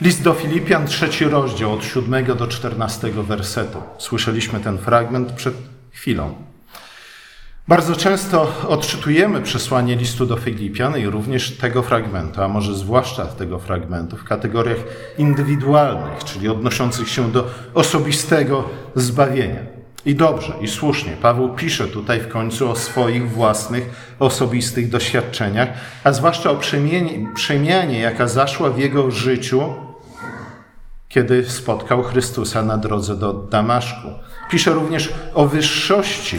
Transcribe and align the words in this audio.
List 0.00 0.22
do 0.22 0.34
Filipian, 0.34 0.86
trzeci 0.86 1.24
rozdział, 1.24 1.72
od 1.72 1.84
7 1.84 2.24
do 2.36 2.46
14 2.46 3.10
wersetu. 3.10 3.82
Słyszeliśmy 3.98 4.60
ten 4.60 4.78
fragment 4.78 5.32
przed 5.32 5.54
chwilą. 5.90 6.34
Bardzo 7.68 7.96
często 7.96 8.52
odczytujemy 8.68 9.40
przesłanie 9.40 9.96
listu 9.96 10.26
do 10.26 10.36
Filipian 10.36 10.98
i 10.98 11.06
również 11.06 11.56
tego 11.56 11.82
fragmentu, 11.82 12.42
a 12.42 12.48
może 12.48 12.74
zwłaszcza 12.74 13.26
tego 13.26 13.58
fragmentu, 13.58 14.16
w 14.16 14.24
kategoriach 14.24 14.78
indywidualnych, 15.18 16.24
czyli 16.24 16.48
odnoszących 16.48 17.08
się 17.08 17.32
do 17.32 17.50
osobistego 17.74 18.64
zbawienia. 18.94 19.73
I 20.06 20.14
dobrze, 20.14 20.52
i 20.60 20.68
słusznie. 20.68 21.12
Paweł 21.22 21.54
pisze 21.54 21.88
tutaj 21.88 22.20
w 22.20 22.28
końcu 22.28 22.70
o 22.70 22.76
swoich 22.76 23.30
własnych, 23.30 24.14
osobistych 24.18 24.88
doświadczeniach, 24.88 25.68
a 26.04 26.12
zwłaszcza 26.12 26.50
o 26.50 26.56
przemianie, 26.56 27.28
przemianie 27.34 28.00
jaka 28.00 28.28
zaszła 28.28 28.70
w 28.70 28.78
jego 28.78 29.10
życiu, 29.10 29.74
kiedy 31.08 31.50
spotkał 31.50 32.02
Chrystusa 32.02 32.62
na 32.62 32.78
drodze 32.78 33.16
do 33.16 33.32
Damaszku. 33.32 34.08
Pisze 34.50 34.70
również 34.70 35.12
o 35.34 35.46
wyższości 35.46 36.38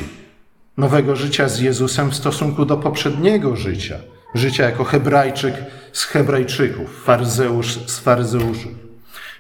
nowego 0.78 1.16
życia 1.16 1.50
z 1.50 1.60
Jezusem 1.60 2.12
w 2.12 2.16
stosunku 2.16 2.66
do 2.66 2.78
poprzedniego 2.78 3.56
życia, 3.56 3.96
życia 4.34 4.64
jako 4.64 4.84
Hebrajczyk 4.84 5.56
z 5.94 6.04
Hebrajczyków, 6.04 7.04
faryzeusz 7.04 7.74
z 7.88 8.00
faryzeuszów. 8.00 8.72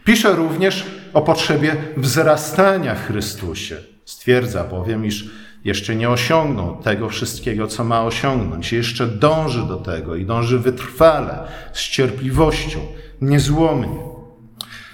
Pisze 0.04 0.36
również 0.36 0.86
o 1.14 1.22
potrzebie 1.22 1.76
wzrastania 1.98 2.96
w 2.96 3.08
Chrystusie. 3.08 3.95
Stwierdza 4.06 4.64
bowiem, 4.64 5.06
iż 5.06 5.30
jeszcze 5.66 5.96
nie 5.96 6.10
osiągnął 6.10 6.76
tego 6.76 7.10
wszystkiego, 7.10 7.68
co 7.68 7.84
ma 7.84 8.04
osiągnąć. 8.04 8.74
Jeszcze 8.74 9.08
dąży 9.08 9.68
do 9.68 9.78
tego 9.78 10.16
i 10.16 10.26
dąży 10.26 10.60
wytrwale, 10.60 11.40
z 11.74 11.82
cierpliwością, 11.82 12.80
niezłomnie. 13.22 14.16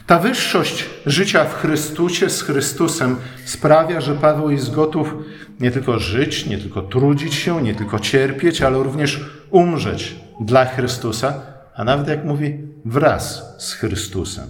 Ta 0.08 0.20
wyższość 0.20 0.86
życia 1.06 1.46
w 1.46 1.54
Chrystusie 1.54 2.30
z 2.30 2.42
Chrystusem 2.42 3.16
sprawia, 3.46 4.02
że 4.02 4.16
Paweł 4.16 4.50
jest 4.50 4.76
gotów 4.76 5.16
nie 5.60 5.72
tylko 5.72 6.00
żyć, 6.00 6.46
nie 6.46 6.58
tylko 6.58 6.82
trudzić 6.82 7.36
się, 7.36 7.62
nie 7.62 7.76
tylko 7.76 8.00
cierpieć, 8.00 8.62
ale 8.62 8.84
również 8.84 9.20
umrzeć 9.50 10.16
dla 10.40 10.66
Chrystusa, 10.66 11.34
a 11.76 11.84
nawet 11.84 12.08
jak 12.08 12.26
mówi, 12.26 12.58
wraz 12.86 13.56
z 13.58 13.74
Chrystusem. 13.74 14.46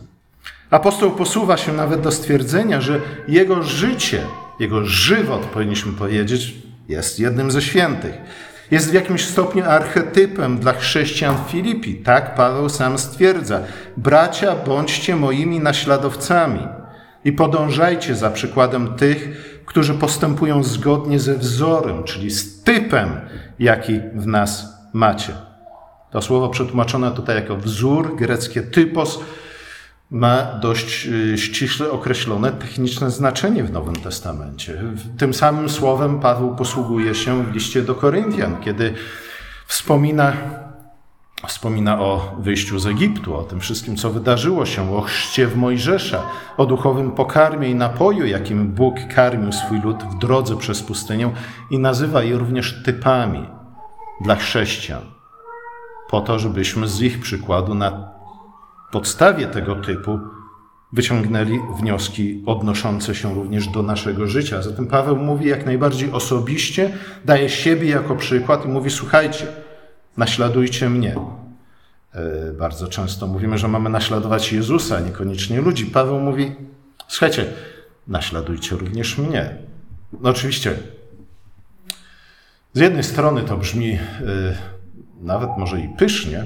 Apostoł 0.69 1.11
posuwa 1.11 1.57
się 1.57 1.73
nawet 1.73 2.01
do 2.01 2.11
stwierdzenia, 2.11 2.81
że 2.81 2.99
jego 3.27 3.63
życie, 3.63 4.21
jego 4.61 4.85
żywot, 4.85 5.45
powinniśmy 5.45 5.93
powiedzieć, 5.93 6.55
jest 6.89 7.19
jednym 7.19 7.51
ze 7.51 7.61
świętych 7.61 8.13
jest 8.71 8.91
w 8.91 8.93
jakimś 8.93 9.25
stopniu 9.25 9.65
archetypem 9.65 10.59
dla 10.59 10.73
chrześcijan 10.73 11.35
Filipi. 11.47 11.95
Tak 11.95 12.35
Paweł 12.35 12.69
sam 12.69 12.97
stwierdza. 12.97 13.59
Bracia, 13.97 14.55
bądźcie 14.55 15.15
moimi 15.15 15.59
naśladowcami 15.59 16.67
i 17.25 17.31
podążajcie 17.31 18.15
za 18.15 18.29
przykładem 18.29 18.95
tych, 18.95 19.29
którzy 19.65 19.93
postępują 19.93 20.63
zgodnie 20.63 21.19
ze 21.19 21.37
wzorem, 21.37 22.03
czyli 22.03 22.31
z 22.31 22.63
typem, 22.63 23.09
jaki 23.59 23.99
w 24.15 24.27
nas 24.27 24.65
macie. 24.93 25.33
To 26.11 26.21
słowo 26.21 26.49
przetłumaczone 26.49 27.11
tutaj 27.11 27.35
jako 27.35 27.57
wzór, 27.57 28.15
greckie 28.15 28.61
typos, 28.61 29.19
ma 30.11 30.43
dość 30.43 31.07
y, 31.07 31.37
ściśle 31.37 31.91
określone 31.91 32.51
techniczne 32.51 33.11
znaczenie 33.11 33.63
w 33.63 33.71
Nowym 33.71 33.95
Testamencie. 33.95 34.83
Tym 35.17 35.33
samym 35.33 35.69
słowem 35.69 36.19
Paweł 36.19 36.55
posługuje 36.55 37.15
się 37.15 37.43
w 37.43 37.53
liście 37.53 37.81
do 37.81 37.95
Koryntian, 37.95 38.57
kiedy 38.61 38.93
wspomina, 39.67 40.33
wspomina 41.47 42.01
o 42.01 42.35
wyjściu 42.39 42.79
z 42.79 42.87
Egiptu, 42.87 43.35
o 43.35 43.43
tym 43.43 43.59
wszystkim, 43.59 43.95
co 43.95 44.09
wydarzyło 44.09 44.65
się, 44.65 44.95
o 44.95 45.01
chrzcie 45.01 45.47
w 45.47 45.57
Mojżesza, 45.57 46.23
o 46.57 46.65
duchowym 46.65 47.11
pokarmie 47.11 47.69
i 47.69 47.75
napoju, 47.75 48.25
jakim 48.25 48.71
Bóg 48.71 48.95
karmił 49.15 49.51
swój 49.51 49.81
lud 49.81 50.03
w 50.03 50.17
drodze 50.17 50.57
przez 50.57 50.83
pustynię 50.83 51.31
i 51.69 51.79
nazywa 51.79 52.23
je 52.23 52.37
również 52.37 52.83
typami 52.83 53.45
dla 54.21 54.35
chrześcijan, 54.35 55.01
po 56.09 56.21
to, 56.21 56.39
żebyśmy 56.39 56.87
z 56.87 57.01
ich 57.01 57.19
przykładu 57.19 57.75
na 57.75 58.20
podstawie 58.91 59.47
tego 59.47 59.75
typu 59.75 60.19
wyciągnęli 60.93 61.59
wnioski 61.79 62.43
odnoszące 62.45 63.15
się 63.15 63.35
również 63.35 63.67
do 63.67 63.83
naszego 63.83 64.27
życia. 64.27 64.61
Zatem 64.61 64.87
Paweł 64.87 65.15
mówi 65.15 65.49
jak 65.49 65.65
najbardziej 65.65 66.11
osobiście, 66.11 66.93
daje 67.25 67.49
siebie 67.49 67.89
jako 67.89 68.15
przykład 68.15 68.65
i 68.65 68.67
mówi: 68.67 68.89
Słuchajcie, 68.89 69.47
naśladujcie 70.17 70.89
mnie. 70.89 71.15
E, 72.13 72.53
bardzo 72.53 72.87
często 72.87 73.27
mówimy, 73.27 73.57
że 73.57 73.67
mamy 73.67 73.89
naśladować 73.89 74.53
Jezusa, 74.53 74.99
niekoniecznie 74.99 75.61
ludzi. 75.61 75.85
Paweł 75.85 76.19
mówi: 76.19 76.51
Słuchajcie, 77.07 77.45
naśladujcie 78.07 78.75
również 78.75 79.17
mnie. 79.17 79.55
No 80.21 80.29
oczywiście, 80.29 80.73
z 82.73 82.79
jednej 82.79 83.03
strony 83.03 83.41
to 83.41 83.57
brzmi 83.57 83.91
e, 83.91 83.99
nawet 85.21 85.49
może 85.57 85.79
i 85.79 85.89
pysznie, 85.97 86.45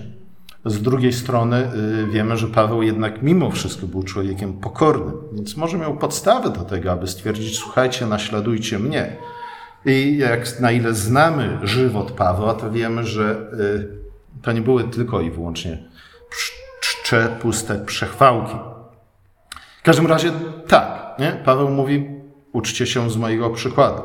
z 0.65 0.81
drugiej 0.81 1.13
strony 1.13 1.71
y, 2.03 2.07
wiemy, 2.07 2.37
że 2.37 2.47
Paweł 2.47 2.83
jednak 2.83 3.21
mimo 3.21 3.51
wszystko 3.51 3.87
był 3.87 4.03
człowiekiem 4.03 4.53
pokornym, 4.53 5.13
więc 5.33 5.57
może 5.57 5.77
miał 5.77 5.97
podstawę 5.97 6.49
do 6.49 6.61
tego, 6.61 6.91
aby 6.91 7.07
stwierdzić: 7.07 7.57
Słuchajcie, 7.57 8.05
naśladujcie 8.05 8.79
mnie. 8.79 9.15
I 9.85 10.17
jak 10.17 10.59
na 10.59 10.71
ile 10.71 10.93
znamy 10.93 11.59
żywot 11.63 12.11
Pawła, 12.11 12.53
to 12.53 12.71
wiemy, 12.71 13.03
że 13.03 13.51
y, 13.53 14.41
to 14.41 14.51
nie 14.51 14.61
były 14.61 14.83
tylko 14.83 15.21
i 15.21 15.31
wyłącznie 15.31 15.83
czcze, 16.81 17.37
puste 17.41 17.85
przechwałki. 17.85 18.55
W 19.79 19.83
każdym 19.83 20.07
razie 20.07 20.31
tak, 20.67 21.19
nie? 21.19 21.31
Paweł 21.31 21.69
mówi: 21.69 22.09
uczcie 22.51 22.87
się 22.87 23.09
z 23.09 23.17
mojego 23.17 23.49
przykładu. 23.49 24.01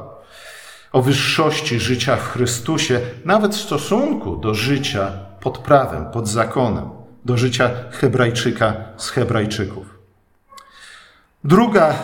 O 0.93 1.03
wyższości 1.03 1.81
życia 1.81 2.16
w 2.16 2.28
Chrystusie, 2.28 3.00
nawet 3.25 3.54
w 3.54 3.60
stosunku 3.60 4.37
do 4.37 4.54
życia 4.54 5.29
pod 5.40 5.58
prawem, 5.58 6.06
pod 6.06 6.28
zakonem, 6.28 6.90
do 7.24 7.36
życia 7.36 7.70
Hebrajczyka 7.90 8.74
z 8.96 9.10
Hebrajczyków. 9.10 9.98
Druga 11.44 11.94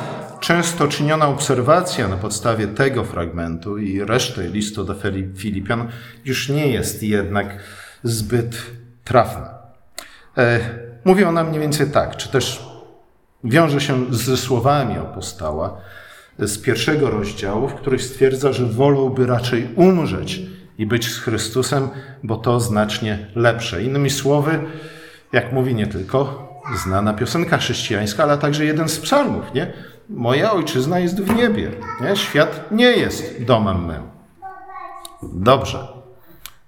często 0.41 0.89
czyniona 0.89 1.29
obserwacja 1.29 2.09
na 2.09 2.17
podstawie 2.17 2.67
tego 2.67 3.05
fragmentu 3.05 3.79
i 3.79 4.05
reszty 4.05 4.49
listu 4.49 4.85
do 4.85 4.95
Filipian 5.37 5.89
już 6.25 6.49
nie 6.49 6.69
jest 6.69 7.03
jednak 7.03 7.59
zbyt 8.03 8.57
trafna. 9.05 9.55
E, 10.39 10.61
mówi 11.05 11.25
ona 11.25 11.45
mniej 11.45 11.61
więcej 11.61 11.91
tak, 11.91 12.17
czy 12.17 12.29
też 12.29 12.67
wiąże 13.45 13.81
się 13.81 14.05
ze 14.11 14.37
słowami 14.37 14.99
apostoła 14.99 15.81
z 16.39 16.59
pierwszego 16.59 17.11
rozdziału, 17.11 17.69
w 17.69 17.75
których 17.75 18.03
stwierdza, 18.03 18.53
że 18.53 18.67
wolałby 18.67 19.27
raczej 19.27 19.69
umrzeć, 19.75 20.41
i 20.79 20.87
być 20.87 21.09
z 21.09 21.19
Chrystusem, 21.19 21.89
bo 22.23 22.37
to 22.37 22.61
znacznie 22.61 23.27
lepsze. 23.35 23.83
Innymi 23.83 24.11
słowy, 24.11 24.61
jak 25.33 25.53
mówi 25.53 25.75
nie 25.75 25.87
tylko 25.87 26.47
znana 26.85 27.15
piosenka 27.15 27.59
chrześcijańska, 27.59 28.23
ale 28.23 28.39
także 28.39 28.65
jeden 28.65 28.89
z 28.89 28.99
psalmów, 28.99 29.55
nie? 29.55 29.73
Moja 30.09 30.53
ojczyzna 30.53 30.99
jest 30.99 31.23
w 31.23 31.37
niebie, 31.37 31.71
nie? 32.01 32.17
Świat 32.17 32.71
nie 32.71 32.91
jest 32.91 33.45
domem 33.45 33.87
mym. 33.87 34.03
Dobrze. 35.23 35.89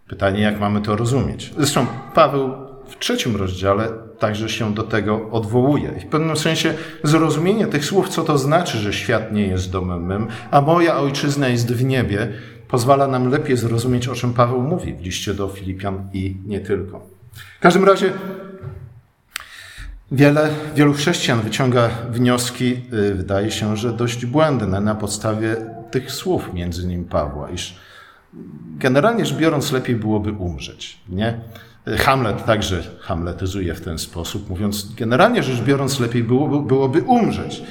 Pytanie, 0.08 0.42
jak 0.42 0.60
mamy 0.60 0.80
to 0.80 0.96
rozumieć? 0.96 1.52
Zresztą 1.56 1.86
Paweł 2.14 2.54
w 2.88 2.98
trzecim 2.98 3.36
rozdziale 3.36 3.88
także 4.18 4.48
się 4.48 4.74
do 4.74 4.82
tego 4.82 5.30
odwołuje. 5.30 5.94
I 5.98 6.00
w 6.00 6.06
pewnym 6.06 6.36
sensie 6.36 6.74
zrozumienie 7.02 7.66
tych 7.66 7.84
słów, 7.84 8.08
co 8.08 8.24
to 8.24 8.38
znaczy, 8.38 8.78
że 8.78 8.92
świat 8.92 9.32
nie 9.32 9.46
jest 9.46 9.70
domem 9.70 10.06
mym, 10.06 10.28
a 10.50 10.60
moja 10.60 10.96
ojczyzna 10.96 11.48
jest 11.48 11.74
w 11.74 11.84
niebie, 11.84 12.32
pozwala 12.68 13.08
nam 13.08 13.30
lepiej 13.30 13.56
zrozumieć, 13.56 14.08
o 14.08 14.14
czym 14.14 14.34
Paweł 14.34 14.62
mówi 14.62 14.94
w 14.94 15.00
liście 15.00 15.34
do 15.34 15.48
Filipian 15.48 16.08
i 16.12 16.36
nie 16.46 16.60
tylko. 16.60 17.06
W 17.58 17.60
każdym 17.60 17.84
razie 17.84 18.12
wiele, 20.12 20.50
wielu 20.74 20.92
chrześcijan 20.92 21.40
wyciąga 21.40 21.88
wnioski, 22.10 22.80
y, 22.92 23.14
wydaje 23.14 23.50
się, 23.50 23.76
że 23.76 23.92
dość 23.92 24.26
błędne 24.26 24.80
na 24.80 24.94
podstawie 24.94 25.56
tych 25.90 26.12
słów, 26.12 26.54
między 26.54 26.82
innymi 26.82 27.04
Pawła, 27.04 27.50
iż 27.50 27.76
generalnie 28.78 29.26
rzecz 29.26 29.38
biorąc 29.38 29.72
lepiej 29.72 29.96
byłoby 29.96 30.32
umrzeć. 30.32 30.98
Nie? 31.08 31.40
Hamlet 31.98 32.44
także 32.44 32.82
hamletyzuje 33.00 33.74
w 33.74 33.80
ten 33.80 33.98
sposób, 33.98 34.50
mówiąc, 34.50 34.94
generalnie 34.94 35.42
rzecz 35.42 35.60
biorąc, 35.60 36.00
lepiej 36.00 36.24
byłoby, 36.24 36.68
byłoby 36.68 37.02
umrzeć. 37.02 37.62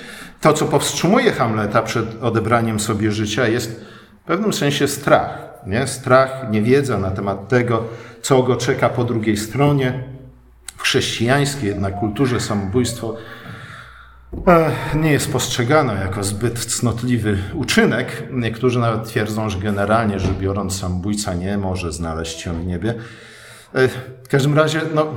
To, 0.41 0.53
co 0.53 0.65
powstrzymuje 0.65 1.31
Hamleta 1.31 1.81
przed 1.81 2.23
odebraniem 2.23 2.79
sobie 2.79 3.11
życia, 3.11 3.47
jest 3.47 3.81
w 4.27 4.29
pewnym 4.29 4.53
sensie 4.53 4.87
strach. 4.87 5.39
Nie? 5.65 5.87
Strach, 5.87 6.45
niewiedza 6.51 6.97
na 6.97 7.11
temat 7.11 7.47
tego, 7.47 7.83
co 8.21 8.43
go 8.43 8.55
czeka 8.55 8.89
po 8.89 9.03
drugiej 9.03 9.37
stronie. 9.37 10.03
W 10.77 10.81
chrześcijańskiej 10.81 11.69
jednak 11.69 11.99
kulturze 11.99 12.39
samobójstwo 12.39 13.15
e, 14.47 14.71
nie 14.95 15.11
jest 15.11 15.31
postrzegane 15.31 15.93
jako 15.93 16.23
zbyt 16.23 16.59
cnotliwy 16.65 17.37
uczynek. 17.53 18.23
Niektórzy 18.31 18.79
nawet 18.79 19.03
twierdzą, 19.03 19.49
że 19.49 19.59
generalnie 19.59 20.19
rzecz 20.19 20.37
biorąc, 20.37 20.79
samobójca 20.79 21.33
nie 21.33 21.57
może 21.57 21.91
znaleźć 21.91 22.39
się 22.39 22.53
w 22.53 22.65
niebie. 22.65 22.93
E, 23.73 23.87
w 24.23 24.27
każdym 24.29 24.53
razie, 24.53 24.81
No, 24.93 25.07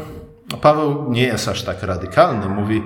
Paweł 0.60 1.10
nie 1.12 1.22
jest 1.22 1.48
aż 1.48 1.62
tak 1.62 1.82
radykalny. 1.82 2.48
Mówi, 2.48 2.82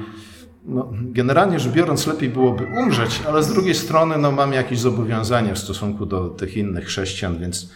no, 0.64 0.88
generalnie 0.92 1.60
rzecz 1.60 1.72
biorąc, 1.72 2.06
lepiej 2.06 2.28
byłoby 2.28 2.64
umrzeć, 2.64 3.22
ale 3.28 3.42
z 3.42 3.48
drugiej 3.52 3.74
strony 3.74 4.18
no, 4.18 4.32
mam 4.32 4.52
jakieś 4.52 4.78
zobowiązania 4.78 5.54
w 5.54 5.58
stosunku 5.58 6.06
do 6.06 6.28
tych 6.28 6.56
innych 6.56 6.84
chrześcijan, 6.84 7.38
więc 7.38 7.70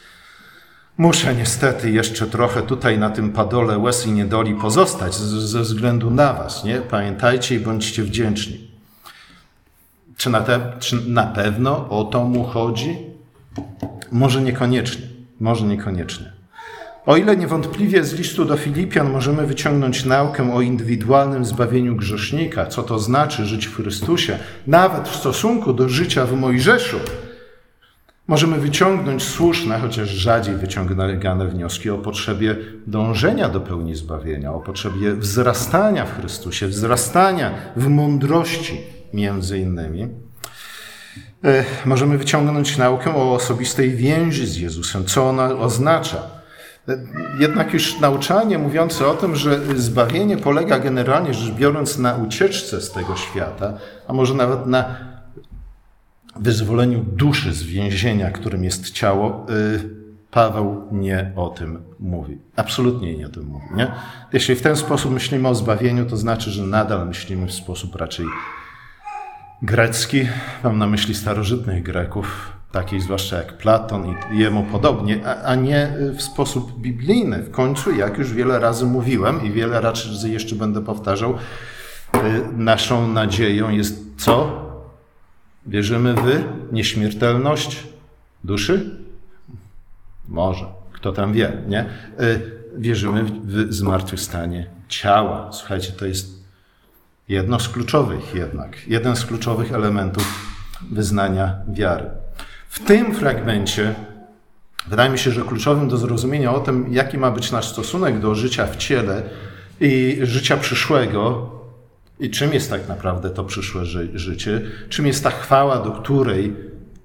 muszę 0.98 1.34
niestety 1.34 1.90
jeszcze 1.90 2.26
trochę 2.26 2.62
tutaj 2.62 2.98
na 2.98 3.10
tym 3.10 3.32
padole 3.32 3.78
łez 3.78 4.06
i 4.06 4.12
niedoli 4.12 4.54
pozostać 4.54 5.14
ze 5.14 5.60
względu 5.60 6.10
na 6.10 6.32
Was. 6.32 6.64
Nie? 6.64 6.80
Pamiętajcie 6.80 7.54
i 7.54 7.60
bądźcie 7.60 8.02
wdzięczni. 8.02 8.68
Czy 10.16 10.30
na, 10.30 10.40
te, 10.40 10.72
czy 10.78 11.10
na 11.10 11.26
pewno 11.26 11.88
o 11.88 12.04
to 12.04 12.24
mu 12.24 12.44
chodzi? 12.44 12.98
Może 14.12 14.42
niekoniecznie. 14.42 15.06
Może 15.40 15.66
niekoniecznie. 15.66 16.37
O 17.08 17.16
ile 17.16 17.36
niewątpliwie 17.36 18.04
z 18.04 18.14
listu 18.14 18.44
do 18.44 18.56
Filipian 18.56 19.10
możemy 19.10 19.46
wyciągnąć 19.46 20.04
naukę 20.04 20.54
o 20.54 20.60
indywidualnym 20.60 21.44
zbawieniu 21.44 21.96
grzesznika, 21.96 22.66
co 22.66 22.82
to 22.82 22.98
znaczy 22.98 23.44
żyć 23.46 23.66
w 23.66 23.76
Chrystusie, 23.76 24.38
nawet 24.66 25.08
w 25.08 25.16
stosunku 25.16 25.72
do 25.72 25.88
życia 25.88 26.26
w 26.26 26.32
Mojżeszu, 26.32 26.96
możemy 28.26 28.58
wyciągnąć 28.58 29.22
słuszne, 29.22 29.78
chociaż 29.78 30.08
rzadziej 30.08 30.56
wyciągane 30.56 31.48
wnioski 31.48 31.90
o 31.90 31.98
potrzebie 31.98 32.56
dążenia 32.86 33.48
do 33.48 33.60
pełni 33.60 33.94
zbawienia, 33.94 34.52
o 34.52 34.60
potrzebie 34.60 35.14
wzrastania 35.14 36.06
w 36.06 36.20
Chrystusie, 36.20 36.66
wzrastania 36.66 37.54
w 37.76 37.88
mądrości 37.88 38.80
między 39.14 39.58
innymi. 39.58 40.08
E, 41.44 41.64
możemy 41.84 42.18
wyciągnąć 42.18 42.78
naukę 42.78 43.16
o 43.16 43.34
osobistej 43.34 43.90
więzi 43.90 44.46
z 44.46 44.56
Jezusem, 44.56 45.04
co 45.04 45.28
ona 45.28 45.56
oznacza. 45.56 46.37
Jednak 47.40 47.74
już 47.74 48.00
nauczanie 48.00 48.58
mówiące 48.58 49.06
o 49.06 49.14
tym, 49.14 49.36
że 49.36 49.60
zbawienie 49.76 50.36
polega 50.36 50.78
generalnie 50.78 51.34
rzecz 51.34 51.54
biorąc 51.54 51.98
na 51.98 52.14
ucieczce 52.14 52.80
z 52.80 52.92
tego 52.92 53.16
świata, 53.16 53.72
a 54.08 54.12
może 54.12 54.34
nawet 54.34 54.66
na 54.66 54.96
wyzwoleniu 56.36 57.04
duszy 57.12 57.52
z 57.52 57.62
więzienia, 57.62 58.30
którym 58.30 58.64
jest 58.64 58.90
ciało, 58.90 59.46
e, 59.48 59.98
Paweł 60.30 60.88
nie 60.92 61.32
o 61.36 61.48
tym 61.48 61.82
mówi. 62.00 62.38
Absolutnie 62.56 63.16
nie 63.16 63.26
o 63.26 63.30
tym 63.30 63.44
mówi. 63.44 63.66
Nie? 63.76 63.92
Jeśli 64.32 64.54
w 64.54 64.62
ten 64.62 64.76
sposób 64.76 65.12
myślimy 65.12 65.48
o 65.48 65.54
zbawieniu, 65.54 66.06
to 66.06 66.16
znaczy, 66.16 66.50
że 66.50 66.62
nadal 66.62 67.08
myślimy 67.08 67.46
w 67.46 67.52
sposób 67.52 67.96
raczej 67.96 68.26
grecki, 69.62 70.28
mam 70.64 70.78
na 70.78 70.86
myśli 70.86 71.14
starożytnych 71.14 71.82
Greków, 71.82 72.57
takich 72.72 73.02
zwłaszcza 73.02 73.36
jak 73.36 73.58
Platon 73.58 74.06
i 74.06 74.38
jemu 74.38 74.62
podobnie, 74.62 75.26
a, 75.26 75.42
a, 75.42 75.54
nie 75.54 75.92
w 76.16 76.22
sposób 76.22 76.80
biblijny. 76.80 77.42
W 77.42 77.50
końcu, 77.50 77.94
jak 77.94 78.18
już 78.18 78.32
wiele 78.32 78.58
razy 78.58 78.86
mówiłem 78.86 79.44
i 79.44 79.50
wiele 79.50 79.80
razy 79.80 80.28
jeszcze 80.28 80.56
będę 80.56 80.84
powtarzał, 80.84 81.34
y, 81.34 82.18
naszą 82.52 83.08
nadzieją 83.08 83.70
jest 83.70 84.04
co? 84.16 84.68
Wierzymy 85.66 86.14
w 86.14 86.44
nieśmiertelność 86.72 87.86
duszy? 88.44 89.04
Może. 90.28 90.66
Kto 90.92 91.12
tam 91.12 91.32
wie, 91.32 91.62
nie? 91.68 91.86
Y, 92.20 92.58
wierzymy 92.76 93.24
w 93.24 93.72
zmartwychwstanie 93.74 94.66
ciała. 94.88 95.52
Słuchajcie, 95.52 95.92
to 95.92 96.06
jest 96.06 96.38
Jedno 97.28 97.60
z 97.60 97.68
kluczowych 97.68 98.34
jednak, 98.34 98.76
jeden 98.86 99.16
z 99.16 99.26
kluczowych 99.26 99.72
elementów 99.72 100.54
wyznania 100.90 101.56
wiary. 101.68 102.10
W 102.68 102.84
tym 102.84 103.14
fragmencie 103.14 103.94
wydaje 104.88 105.10
mi 105.10 105.18
się, 105.18 105.30
że 105.30 105.42
kluczowym 105.42 105.88
do 105.88 105.96
zrozumienia 105.96 106.54
o 106.54 106.60
tym, 106.60 106.86
jaki 106.90 107.18
ma 107.18 107.30
być 107.30 107.52
nasz 107.52 107.68
stosunek 107.68 108.20
do 108.20 108.34
życia 108.34 108.66
w 108.66 108.76
ciele 108.76 109.22
i 109.80 110.18
życia 110.22 110.56
przyszłego, 110.56 111.50
i 112.20 112.30
czym 112.30 112.52
jest 112.52 112.70
tak 112.70 112.88
naprawdę 112.88 113.30
to 113.30 113.44
przyszłe 113.44 113.84
ży 113.84 114.10
życie, 114.14 114.62
czym 114.88 115.06
jest 115.06 115.24
ta 115.24 115.30
chwała, 115.30 115.78
do 115.78 115.90
której 115.90 116.54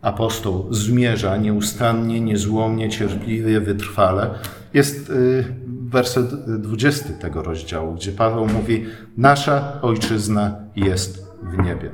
apostoł 0.01 0.67
zmierza 0.71 1.37
nieustannie, 1.37 2.21
niezłomnie, 2.21 2.89
cierpliwie, 2.89 3.59
wytrwale, 3.59 4.29
jest 4.73 5.09
y, 5.09 5.45
werset 5.89 6.61
20 6.61 7.13
tego 7.13 7.43
rozdziału, 7.43 7.93
gdzie 7.93 8.11
Paweł 8.11 8.47
mówi: 8.47 8.85
Nasza 9.17 9.81
ojczyzna 9.81 10.55
jest 10.75 11.27
w 11.43 11.63
niebie. 11.63 11.91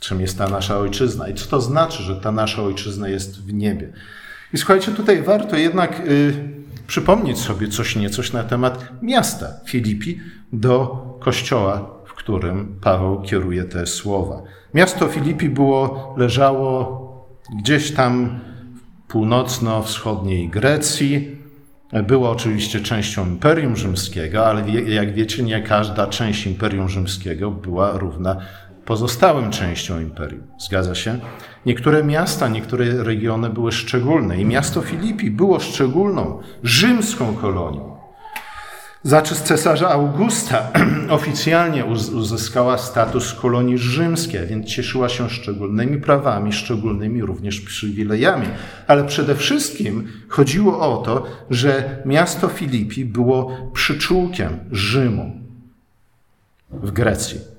Czym 0.00 0.20
jest 0.20 0.38
ta 0.38 0.48
nasza 0.48 0.78
ojczyzna 0.78 1.28
i 1.28 1.34
co 1.34 1.46
to 1.46 1.60
znaczy, 1.60 2.02
że 2.02 2.16
ta 2.16 2.32
nasza 2.32 2.62
ojczyzna 2.62 3.08
jest 3.08 3.42
w 3.42 3.52
niebie? 3.52 3.92
I 4.52 4.58
słuchajcie, 4.58 4.92
tutaj 4.92 5.22
warto 5.22 5.56
jednak 5.56 6.00
y, 6.00 6.34
przypomnieć 6.86 7.38
sobie 7.38 7.68
coś 7.68 7.96
niecoś 7.96 8.32
na 8.32 8.44
temat 8.44 8.88
miasta 9.02 9.46
Filipi 9.66 10.20
do 10.52 11.06
kościoła, 11.20 11.90
w 12.06 12.14
którym 12.14 12.78
Paweł 12.80 13.22
kieruje 13.22 13.64
te 13.64 13.86
słowa. 13.86 14.42
Miasto 14.74 15.08
Filipi 15.08 15.48
było, 15.48 16.14
leżało 16.18 17.06
gdzieś 17.60 17.92
tam 17.92 18.40
północno-wschodniej 19.08 20.48
Grecji, 20.48 21.36
było 22.06 22.30
oczywiście 22.30 22.80
częścią 22.80 23.26
Imperium 23.26 23.76
Rzymskiego, 23.76 24.46
ale 24.46 24.70
jak 24.70 25.14
wiecie, 25.14 25.42
nie 25.42 25.62
każda 25.62 26.06
część 26.06 26.46
Imperium 26.46 26.88
Rzymskiego 26.88 27.50
była 27.50 27.98
równa 27.98 28.36
pozostałym 28.86 29.50
częścią 29.50 30.00
imperium. 30.00 30.42
Zgadza 30.58 30.94
się? 30.94 31.18
Niektóre 31.66 32.04
miasta, 32.04 32.48
niektóre 32.48 33.04
regiony 33.04 33.50
były 33.50 33.72
szczególne 33.72 34.40
i 34.40 34.44
miasto 34.44 34.80
Filipi 34.80 35.30
było 35.30 35.60
szczególną 35.60 36.40
rzymską 36.62 37.34
kolonią. 37.34 37.96
Za 39.02 39.22
czas 39.22 39.42
cesarza 39.42 39.88
Augusta 39.88 40.72
oficjalnie 41.08 41.84
uzyskała 42.14 42.78
status 42.78 43.32
kolonii 43.32 43.78
rzymskiej, 43.78 44.46
więc 44.46 44.66
cieszyła 44.66 45.08
się 45.08 45.30
szczególnymi 45.30 46.00
prawami, 46.00 46.52
szczególnymi 46.52 47.22
również 47.22 47.60
przywilejami. 47.60 48.46
Ale 48.86 49.04
przede 49.04 49.34
wszystkim 49.34 50.08
chodziło 50.28 50.80
o 50.80 50.96
to, 50.96 51.26
że 51.50 52.02
miasto 52.04 52.48
Filipi 52.48 53.04
było 53.04 53.70
przyczółkiem 53.72 54.58
Rzymu 54.72 55.32
w 56.70 56.90
Grecji. 56.90 57.55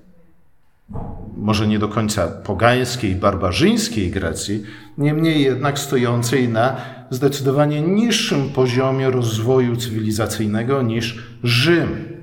Może 1.37 1.67
nie 1.67 1.79
do 1.79 1.87
końca 1.87 2.27
pogańskiej, 2.27 3.15
barbarzyńskiej 3.15 4.11
Grecji, 4.11 4.63
niemniej 4.97 5.43
jednak 5.43 5.79
stojącej 5.79 6.49
na 6.49 6.75
zdecydowanie 7.09 7.81
niższym 7.81 8.49
poziomie 8.49 9.09
rozwoju 9.09 9.75
cywilizacyjnego 9.75 10.81
niż 10.81 11.23
Rzym. 11.43 12.17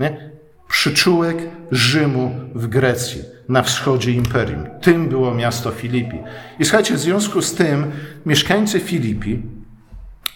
Nie? 0.00 0.30
Przyczółek 0.68 1.38
Rzymu 1.70 2.34
w 2.54 2.66
Grecji, 2.66 3.22
na 3.48 3.62
wschodzie 3.62 4.12
imperium. 4.12 4.66
Tym 4.80 5.08
było 5.08 5.34
miasto 5.34 5.70
Filipi. 5.70 6.16
I 6.58 6.64
słuchajcie, 6.64 6.94
w 6.94 7.00
związku 7.00 7.42
z 7.42 7.54
tym 7.54 7.90
mieszkańcy 8.26 8.80
Filipi, 8.80 9.42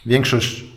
większość 0.07 0.74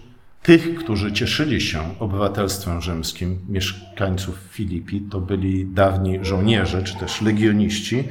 tych, 0.47 0.75
którzy 0.75 1.11
cieszyli 1.11 1.61
się 1.61 1.79
obywatelstwem 1.99 2.81
rzymskim, 2.81 3.39
mieszkańców 3.49 4.35
Filipi, 4.51 5.01
to 5.01 5.21
byli 5.21 5.65
dawni 5.65 6.19
żołnierze 6.21 6.83
czy 6.83 6.97
też 6.97 7.21
legioniści, 7.21 8.03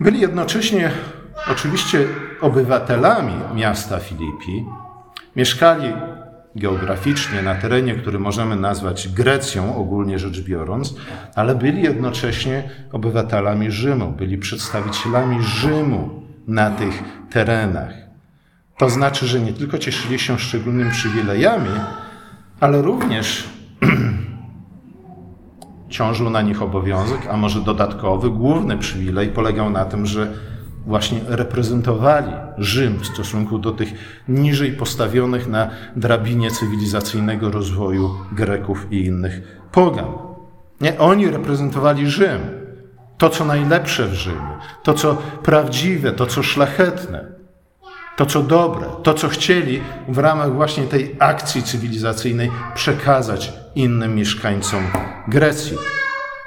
byli 0.00 0.20
jednocześnie 0.20 0.90
oczywiście 1.50 2.06
obywatelami 2.40 3.34
miasta 3.54 3.98
Filipi, 3.98 4.64
mieszkali 5.36 5.92
geograficznie 6.56 7.42
na 7.42 7.54
terenie, 7.54 7.94
który 7.94 8.18
możemy 8.18 8.56
nazwać 8.56 9.08
Grecją, 9.08 9.76
ogólnie 9.76 10.18
rzecz 10.18 10.40
biorąc, 10.40 10.94
ale 11.34 11.54
byli 11.54 11.82
jednocześnie 11.82 12.70
obywatelami 12.92 13.70
Rzymu, 13.70 14.12
byli 14.12 14.38
przedstawicielami 14.38 15.42
Rzymu 15.42 16.22
na 16.46 16.70
tych 16.70 17.02
terenach. 17.30 18.01
To 18.78 18.90
znaczy, 18.90 19.26
że 19.26 19.40
nie 19.40 19.52
tylko 19.52 19.78
cieszyli 19.78 20.18
się 20.18 20.38
szczególnymi 20.38 20.90
przywilejami, 20.90 21.70
ale 22.60 22.82
również 22.82 23.44
ciążył 25.88 26.30
na 26.30 26.42
nich 26.42 26.62
obowiązek, 26.62 27.26
a 27.30 27.36
może 27.36 27.60
dodatkowy, 27.60 28.30
główny 28.30 28.78
przywilej 28.78 29.28
polegał 29.28 29.70
na 29.70 29.84
tym, 29.84 30.06
że 30.06 30.32
właśnie 30.86 31.20
reprezentowali 31.26 32.32
Rzym 32.58 32.98
w 32.98 33.06
stosunku 33.06 33.58
do 33.58 33.72
tych 33.72 33.92
niżej 34.28 34.72
postawionych 34.72 35.48
na 35.48 35.70
drabinie 35.96 36.50
cywilizacyjnego 36.50 37.50
rozwoju 37.50 38.10
Greków 38.32 38.86
i 38.90 39.04
innych 39.04 39.62
pogan. 39.72 40.06
Nie, 40.80 40.98
oni 40.98 41.30
reprezentowali 41.30 42.10
Rzym, 42.10 42.40
to 43.18 43.30
co 43.30 43.44
najlepsze 43.44 44.06
w 44.06 44.14
Rzymie, 44.14 44.56
to 44.82 44.94
co 44.94 45.16
prawdziwe, 45.42 46.12
to 46.12 46.26
co 46.26 46.42
szlachetne, 46.42 47.41
to 48.16 48.26
co 48.26 48.42
dobre, 48.42 48.86
to 49.02 49.14
co 49.14 49.28
chcieli 49.28 49.80
w 50.08 50.18
ramach 50.18 50.52
właśnie 50.52 50.84
tej 50.84 51.16
akcji 51.18 51.62
cywilizacyjnej 51.62 52.50
przekazać 52.74 53.52
innym 53.74 54.14
mieszkańcom 54.14 54.82
Grecji 55.28 55.76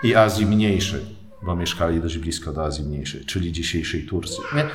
i 0.03 0.15
Azji 0.15 0.45
Mniejszej 0.45 1.15
bo 1.45 1.55
mieszkali 1.55 2.01
dość 2.01 2.17
blisko 2.17 2.53
do 2.53 2.65
Azji 2.65 2.85
Mniejszej, 2.85 3.25
czyli 3.25 3.51
dzisiejszej 3.51 4.05
Turcji. 4.05 4.43
Nie? 4.55 4.65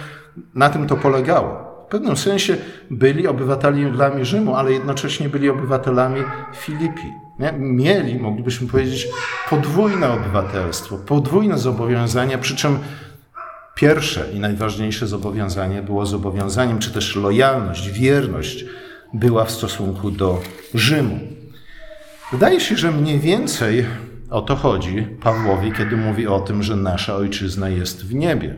Na 0.54 0.68
tym 0.68 0.86
to 0.86 0.96
polegało. 0.96 1.70
W 1.86 1.90
pewnym 1.90 2.16
sensie 2.16 2.56
byli 2.90 3.26
obywatelami 3.26 4.24
Rzymu, 4.24 4.54
ale 4.54 4.72
jednocześnie 4.72 5.28
byli 5.28 5.50
obywatelami 5.50 6.20
Filipi. 6.54 7.06
Nie? 7.38 7.52
Mieli, 7.58 8.18
moglibyśmy 8.18 8.68
powiedzieć, 8.68 9.08
podwójne 9.50 10.12
obywatelstwo, 10.12 10.98
podwójne 10.98 11.58
zobowiązania, 11.58 12.38
przy 12.38 12.56
czym 12.56 12.78
pierwsze 13.80 14.26
i 14.32 14.40
najważniejsze 14.40 15.06
zobowiązanie 15.06 15.82
było 15.82 16.06
zobowiązaniem, 16.06 16.78
czy 16.78 16.90
też 16.90 17.16
lojalność, 17.16 17.90
wierność 17.90 18.64
była 19.14 19.44
w 19.44 19.50
stosunku 19.50 20.10
do 20.10 20.40
Rzymu. 20.74 21.18
Wydaje 22.32 22.60
się, 22.60 22.76
że 22.76 22.92
mniej 22.92 23.18
więcej 23.18 23.86
o 24.30 24.42
to 24.42 24.56
chodzi 24.56 25.06
Pawłowi, 25.22 25.72
kiedy 25.72 25.96
mówi 25.96 26.26
o 26.26 26.40
tym, 26.40 26.62
że 26.62 26.76
nasza 26.76 27.16
ojczyzna 27.16 27.68
jest 27.68 28.06
w 28.06 28.14
niebie. 28.14 28.54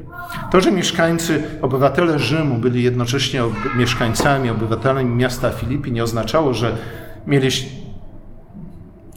To, 0.51 0.61
że 0.61 0.73
mieszkańcy, 0.73 1.43
obywatele 1.63 2.19
Rzymu 2.19 2.59
byli 2.59 2.83
jednocześnie 2.83 3.43
mieszkańcami, 3.77 4.51
obywatelami 4.51 5.15
miasta 5.15 5.51
Filipi, 5.51 5.93
nie 5.93 6.05
oznaczało, 6.05 6.55
że 6.55 6.77
mieli, 7.27 7.49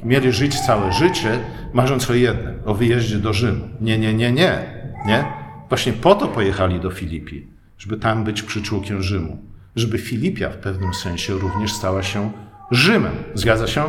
mieli 0.04 0.32
żyć 0.32 0.60
całe 0.60 0.94
życie, 0.94 1.40
marząc 1.74 2.10
o 2.10 2.14
jednym, 2.14 2.60
o 2.66 2.74
wyjeździe 2.74 3.18
do 3.18 3.34
Rzymu. 3.34 3.68
Nie, 3.82 4.00
nie, 4.00 4.14
nie, 4.14 4.32
nie. 4.32 4.60
nie? 5.06 5.45
Właśnie 5.70 5.94
po 5.94 6.16
to 6.16 6.28
pojechali 6.28 6.80
do 6.80 6.92
Filipi, 6.92 7.48
żeby 7.78 7.98
tam 7.98 8.24
być 8.24 8.42
przyczółkiem 8.42 9.02
Rzymu. 9.02 9.38
Żeby 9.76 9.98
Filipia 9.98 10.50
w 10.50 10.58
pewnym 10.58 10.94
sensie 10.94 11.34
również 11.34 11.74
stała 11.74 12.04
się 12.04 12.32
Rzymem. 12.72 13.14
Zgadza 13.34 13.68
się? 13.68 13.84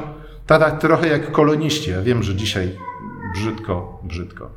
Tak 0.47 0.81
trochę 0.81 1.09
jak 1.09 1.33
koloniści. 1.33 1.91
Ja 1.91 2.03
wiem, 2.03 2.23
że 2.23 2.35
dzisiaj 2.35 2.73
brzydko, 3.35 4.01
brzydko. 4.05 4.51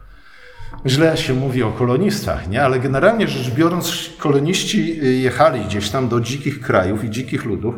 Źle 0.85 1.17
się 1.17 1.33
mówi 1.33 1.63
o 1.63 1.71
kolonistach, 1.71 2.49
nie? 2.49 2.63
ale 2.63 2.79
generalnie 2.79 3.27
rzecz 3.27 3.49
biorąc, 3.53 4.09
koloniści 4.17 5.03
y, 5.03 5.13
jechali 5.13 5.65
gdzieś 5.65 5.89
tam 5.89 6.09
do 6.09 6.21
dzikich 6.21 6.61
krajów 6.61 7.03
i 7.03 7.09
dzikich 7.09 7.45
ludów 7.45 7.75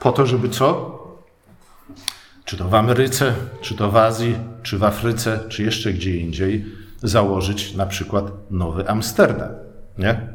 po 0.00 0.12
to, 0.12 0.26
żeby 0.26 0.48
co? 0.48 0.94
Czy 2.44 2.56
to 2.56 2.68
w 2.68 2.74
Ameryce, 2.74 3.34
czy 3.60 3.74
to 3.74 3.90
w 3.90 3.96
Azji, 3.96 4.36
czy 4.62 4.78
w 4.78 4.84
Afryce, 4.84 5.40
czy 5.48 5.62
jeszcze 5.62 5.92
gdzie 5.92 6.16
indziej, 6.16 6.64
założyć 7.04 7.74
na 7.74 7.86
przykład 7.86 8.24
nowy 8.50 8.88
Amsterdam, 8.88 9.50
nie? 9.98 10.34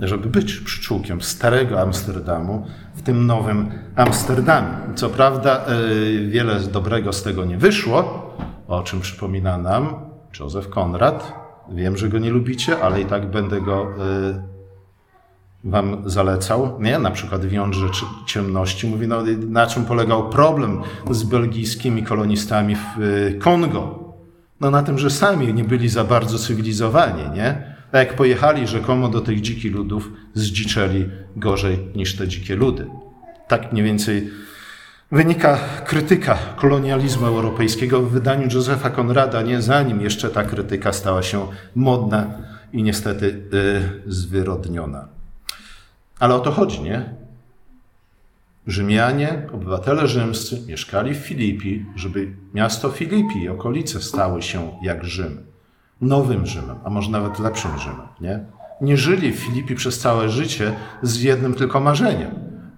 żeby 0.00 0.28
być 0.28 0.56
przyczółkiem 0.56 1.22
starego 1.22 1.80
Amsterdamu 1.80 2.66
w 2.94 3.02
tym 3.02 3.26
nowym 3.26 3.70
Amsterdamie. 3.96 4.68
Co 4.94 5.10
prawda, 5.10 5.64
e, 5.66 6.26
wiele 6.28 6.60
dobrego 6.60 7.12
z 7.12 7.22
tego 7.22 7.44
nie 7.44 7.58
wyszło, 7.58 8.30
o 8.68 8.82
czym 8.82 9.00
przypomina 9.00 9.58
nam 9.58 9.94
Józef 10.40 10.68
Konrad. 10.68 11.32
Wiem, 11.72 11.96
że 11.96 12.08
go 12.08 12.18
nie 12.18 12.30
lubicie, 12.30 12.80
ale 12.80 13.00
i 13.00 13.04
tak 13.04 13.30
będę 13.30 13.60
go 13.60 13.82
e, 13.82 14.54
wam 15.64 16.02
zalecał. 16.06 16.80
Nie, 16.80 16.98
na 16.98 17.10
przykład 17.10 17.44
wiąże 17.44 17.86
ciemności. 18.26 18.86
Mówi, 18.86 19.08
no, 19.08 19.22
na 19.48 19.66
czym 19.66 19.84
polegał 19.84 20.28
problem 20.28 20.82
z 21.10 21.22
belgijskimi 21.22 22.02
kolonistami 22.02 22.76
w 22.76 22.80
e, 22.80 23.34
Kongo. 23.34 24.03
No 24.60 24.70
na 24.70 24.82
tym, 24.82 24.98
że 24.98 25.10
sami 25.10 25.54
nie 25.54 25.64
byli 25.64 25.88
za 25.88 26.04
bardzo 26.04 26.38
cywilizowani, 26.38 27.30
nie? 27.34 27.74
A 27.92 27.98
jak 27.98 28.16
pojechali 28.16 28.66
rzekomo 28.66 29.08
do 29.08 29.20
tych 29.20 29.40
dzikich 29.40 29.74
ludów, 29.74 30.12
zdziczeli 30.34 31.08
gorzej 31.36 31.78
niż 31.94 32.16
te 32.16 32.28
dzikie 32.28 32.56
ludy. 32.56 32.86
Tak 33.48 33.72
mniej 33.72 33.84
więcej 33.84 34.30
wynika 35.12 35.58
krytyka 35.84 36.38
kolonializmu 36.56 37.26
europejskiego 37.26 38.02
w 38.02 38.10
wydaniu 38.10 38.48
Józefa 38.54 38.90
Konrada, 38.90 39.42
nie 39.42 39.62
zanim 39.62 40.00
jeszcze 40.00 40.30
ta 40.30 40.44
krytyka 40.44 40.92
stała 40.92 41.22
się 41.22 41.46
modna 41.74 42.26
i 42.72 42.82
niestety 42.82 43.26
yy, 43.26 44.12
zwyrodniona. 44.12 45.08
Ale 46.18 46.34
o 46.34 46.40
to 46.40 46.50
chodzi, 46.50 46.82
nie? 46.82 47.14
Rzymianie, 48.66 49.42
obywatele 49.52 50.08
rzymscy 50.08 50.60
mieszkali 50.66 51.14
w 51.14 51.18
Filipi, 51.18 51.86
żeby 51.96 52.32
miasto 52.54 52.90
Filipi 52.90 53.42
i 53.42 53.48
okolice 53.48 54.00
stały 54.00 54.42
się 54.42 54.78
jak 54.82 55.04
Rzym 55.04 55.54
nowym 56.00 56.46
Rzymem, 56.46 56.76
a 56.84 56.90
może 56.90 57.10
nawet 57.10 57.38
lepszym 57.38 57.70
Rzymem. 57.78 58.08
Nie, 58.20 58.40
nie 58.80 58.96
żyli 58.96 59.32
w 59.32 59.36
Filipi 59.36 59.74
przez 59.74 59.98
całe 59.98 60.28
życie 60.28 60.72
z 61.02 61.22
jednym 61.22 61.54
tylko 61.54 61.80
marzeniem, 61.80 62.30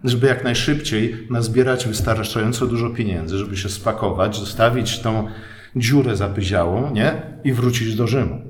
żeby 0.04 0.26
jak 0.26 0.44
najszybciej 0.44 1.26
nazbierać 1.30 1.86
wystarczająco 1.86 2.66
dużo 2.66 2.90
pieniędzy, 2.90 3.38
żeby 3.38 3.56
się 3.56 3.68
spakować, 3.68 4.38
zostawić 4.38 5.00
tą 5.00 5.28
dziurę 5.76 6.16
zapyziałą 6.16 6.90
nie? 6.90 7.12
i 7.44 7.52
wrócić 7.52 7.94
do 7.94 8.06
Rzymu. 8.06 8.40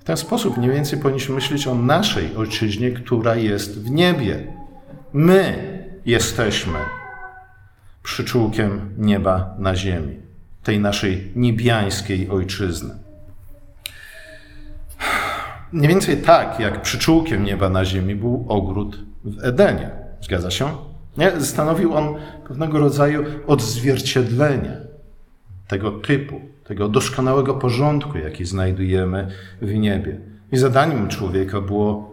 W 0.00 0.04
ten 0.04 0.16
sposób 0.16 0.56
mniej 0.56 0.70
więcej 0.70 0.98
powinniśmy 0.98 1.34
myśleć 1.34 1.66
o 1.66 1.74
naszej 1.74 2.36
ojczyźnie, 2.36 2.90
która 2.90 3.36
jest 3.36 3.84
w 3.84 3.90
niebie. 3.90 4.46
My 5.12 5.71
jesteśmy 6.06 6.78
przyczółkiem 8.02 8.94
nieba 8.98 9.54
na 9.58 9.76
ziemi, 9.76 10.16
tej 10.62 10.80
naszej 10.80 11.32
niebiańskiej 11.36 12.28
ojczyzny. 12.28 12.94
Mniej 15.72 15.88
więcej 15.88 16.16
tak, 16.16 16.60
jak 16.60 16.82
przyczółkiem 16.82 17.44
nieba 17.44 17.68
na 17.68 17.84
ziemi 17.84 18.14
był 18.14 18.46
ogród 18.48 18.98
w 19.24 19.44
Edenie. 19.44 19.90
Zgadza 20.20 20.50
się? 20.50 20.68
Nie? 21.16 21.40
Stanowił 21.40 21.94
on 21.94 22.14
pewnego 22.48 22.78
rodzaju 22.78 23.24
odzwierciedlenie 23.46 24.76
tego 25.68 25.90
typu, 25.90 26.40
tego 26.64 26.88
doskonałego 26.88 27.54
porządku, 27.54 28.18
jaki 28.18 28.44
znajdujemy 28.44 29.28
w 29.62 29.74
niebie. 29.74 30.20
I 30.52 30.56
zadaniem 30.56 31.08
człowieka 31.08 31.60
było 31.60 32.11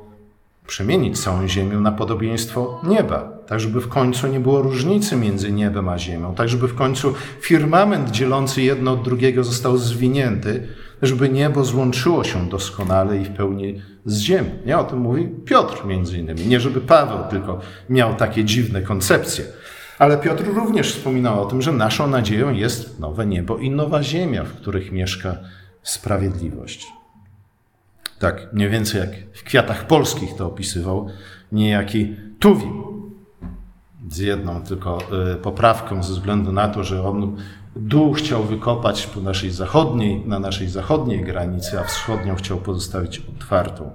przemienić 0.69 1.19
całą 1.19 1.47
ziemię 1.47 1.77
na 1.77 1.91
podobieństwo 1.91 2.81
nieba, 2.83 3.39
tak 3.47 3.59
żeby 3.59 3.81
w 3.81 3.87
końcu 3.87 4.27
nie 4.27 4.39
było 4.39 4.61
różnicy 4.61 5.15
między 5.15 5.51
niebem 5.51 5.89
a 5.89 5.97
ziemią, 5.97 6.35
tak 6.35 6.49
żeby 6.49 6.67
w 6.67 6.75
końcu 6.75 7.13
firmament 7.41 8.11
dzielący 8.11 8.61
jedno 8.61 8.91
od 8.91 9.03
drugiego 9.03 9.43
został 9.43 9.77
zwinięty, 9.77 10.67
żeby 11.01 11.29
niebo 11.29 11.65
złączyło 11.65 12.23
się 12.23 12.49
doskonale 12.49 13.17
i 13.17 13.25
w 13.25 13.29
pełni 13.29 13.81
z 14.05 14.19
ziemią. 14.19 14.49
Nie 14.65 14.77
o 14.77 14.83
tym 14.83 14.99
mówi 14.99 15.29
Piotr 15.45 15.85
między 15.85 16.17
innymi. 16.17 16.47
Nie 16.47 16.59
żeby 16.59 16.81
Paweł 16.81 17.17
tylko 17.29 17.59
miał 17.89 18.15
takie 18.15 18.43
dziwne 18.45 18.81
koncepcje. 18.81 19.45
Ale 19.99 20.17
Piotr 20.17 20.43
również 20.55 20.93
wspominał 20.93 21.43
o 21.43 21.45
tym, 21.45 21.61
że 21.61 21.71
naszą 21.71 22.07
nadzieją 22.07 22.53
jest 22.53 22.99
nowe 22.99 23.25
niebo 23.25 23.57
i 23.57 23.69
nowa 23.69 24.03
ziemia, 24.03 24.43
w 24.43 24.53
których 24.53 24.91
mieszka 24.91 25.37
sprawiedliwość. 25.83 26.98
Tak, 28.19 28.53
mniej 28.53 28.69
więcej 28.69 29.01
jak 29.01 29.09
w 29.33 29.43
kwiatach 29.43 29.87
polskich 29.87 30.35
to 30.35 30.47
opisywał 30.47 31.09
niejaki 31.51 32.15
Tuwim. 32.39 32.83
Z 34.09 34.17
jedną 34.17 34.63
tylko 34.63 34.97
y, 35.33 35.35
poprawką 35.35 36.03
ze 36.03 36.13
względu 36.13 36.51
na 36.51 36.67
to, 36.67 36.83
że 36.83 37.03
on 37.03 37.37
Dół 37.75 38.13
chciał 38.13 38.43
wykopać 38.43 39.07
po 39.07 39.21
naszej 39.21 39.51
zachodniej, 39.51 40.25
na 40.25 40.39
naszej 40.39 40.67
zachodniej 40.67 41.23
granicy, 41.23 41.79
a 41.79 41.83
wschodnią 41.83 42.35
chciał 42.35 42.57
pozostawić 42.57 43.19
otwartą. 43.19 43.91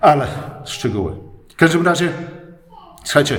Ale 0.00 0.26
szczegóły. 0.64 1.12
W 1.48 1.56
każdym 1.56 1.86
razie, 1.86 2.12
słuchajcie, 3.04 3.38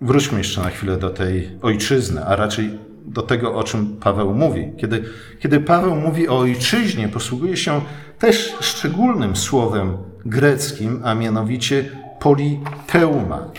wróćmy 0.00 0.38
jeszcze 0.38 0.60
na 0.60 0.70
chwilę 0.70 0.96
do 0.96 1.10
tej 1.10 1.58
ojczyzny, 1.62 2.24
a 2.24 2.36
raczej 2.36 2.78
do 3.06 3.22
tego, 3.22 3.54
o 3.54 3.64
czym 3.64 3.96
Paweł 3.96 4.34
mówi. 4.34 4.72
Kiedy, 4.76 5.04
kiedy 5.40 5.60
Paweł 5.60 5.94
mówi 5.94 6.28
o 6.28 6.38
ojczyźnie, 6.38 7.08
posługuje 7.08 7.56
się 7.56 7.80
też 8.18 8.56
szczególnym 8.60 9.36
słowem 9.36 9.96
greckim, 10.24 11.00
a 11.04 11.14
mianowicie 11.14 11.90
politeuma 12.20 13.50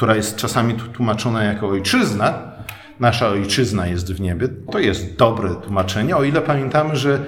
która 0.00 0.16
jest 0.16 0.36
czasami 0.36 0.74
tłumaczona 0.74 1.44
jako 1.44 1.68
ojczyzna, 1.68 2.42
nasza 3.00 3.28
ojczyzna 3.28 3.86
jest 3.86 4.12
w 4.12 4.20
niebie, 4.20 4.48
to 4.72 4.78
jest 4.78 5.16
dobre 5.16 5.54
tłumaczenie, 5.54 6.16
o 6.16 6.24
ile 6.24 6.40
pamiętamy, 6.40 6.96
że 6.96 7.24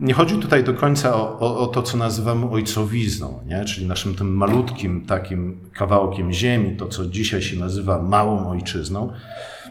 nie 0.00 0.14
chodzi 0.14 0.38
tutaj 0.38 0.64
do 0.64 0.74
końca 0.74 1.16
o, 1.16 1.38
o, 1.38 1.58
o, 1.58 1.66
to, 1.66 1.82
co 1.82 1.96
nazywamy 1.96 2.50
ojcowizną, 2.50 3.40
nie? 3.46 3.64
czyli 3.64 3.86
naszym 3.86 4.14
tym 4.14 4.36
malutkim 4.36 5.06
takim 5.06 5.60
kawałkiem 5.72 6.32
ziemi, 6.32 6.76
to 6.76 6.86
co 6.86 7.06
dzisiaj 7.06 7.42
się 7.42 7.60
nazywa 7.60 8.02
małą 8.02 8.50
ojczyzną. 8.50 9.12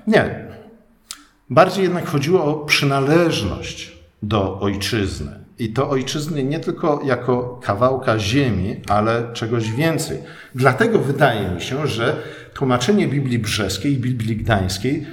Nie. 0.08 0.46
Bardziej 1.50 1.84
jednak 1.84 2.08
chodziło 2.08 2.46
o 2.46 2.66
przynależność 2.66 3.98
do 4.24 4.60
ojczyzny. 4.60 5.32
I 5.60 5.74
to 5.74 5.90
ojczyzny 5.90 6.44
nie 6.44 6.60
tylko 6.60 7.02
jako 7.06 7.60
kawałka 7.64 8.20
ziemi, 8.20 8.82
ale 8.90 9.34
czegoś 9.34 9.72
więcej. 9.72 10.18
Dlatego 10.56 11.00
wydaje 11.00 11.50
mi 11.50 11.62
się, 11.62 11.88
że 11.88 12.16
tłumaczenie 12.54 13.08
Biblii 13.08 13.40
Brzeskiej 13.40 13.94
i 13.94 13.98
Biblii 13.98 14.38
Gdańskiej 14.38 15.06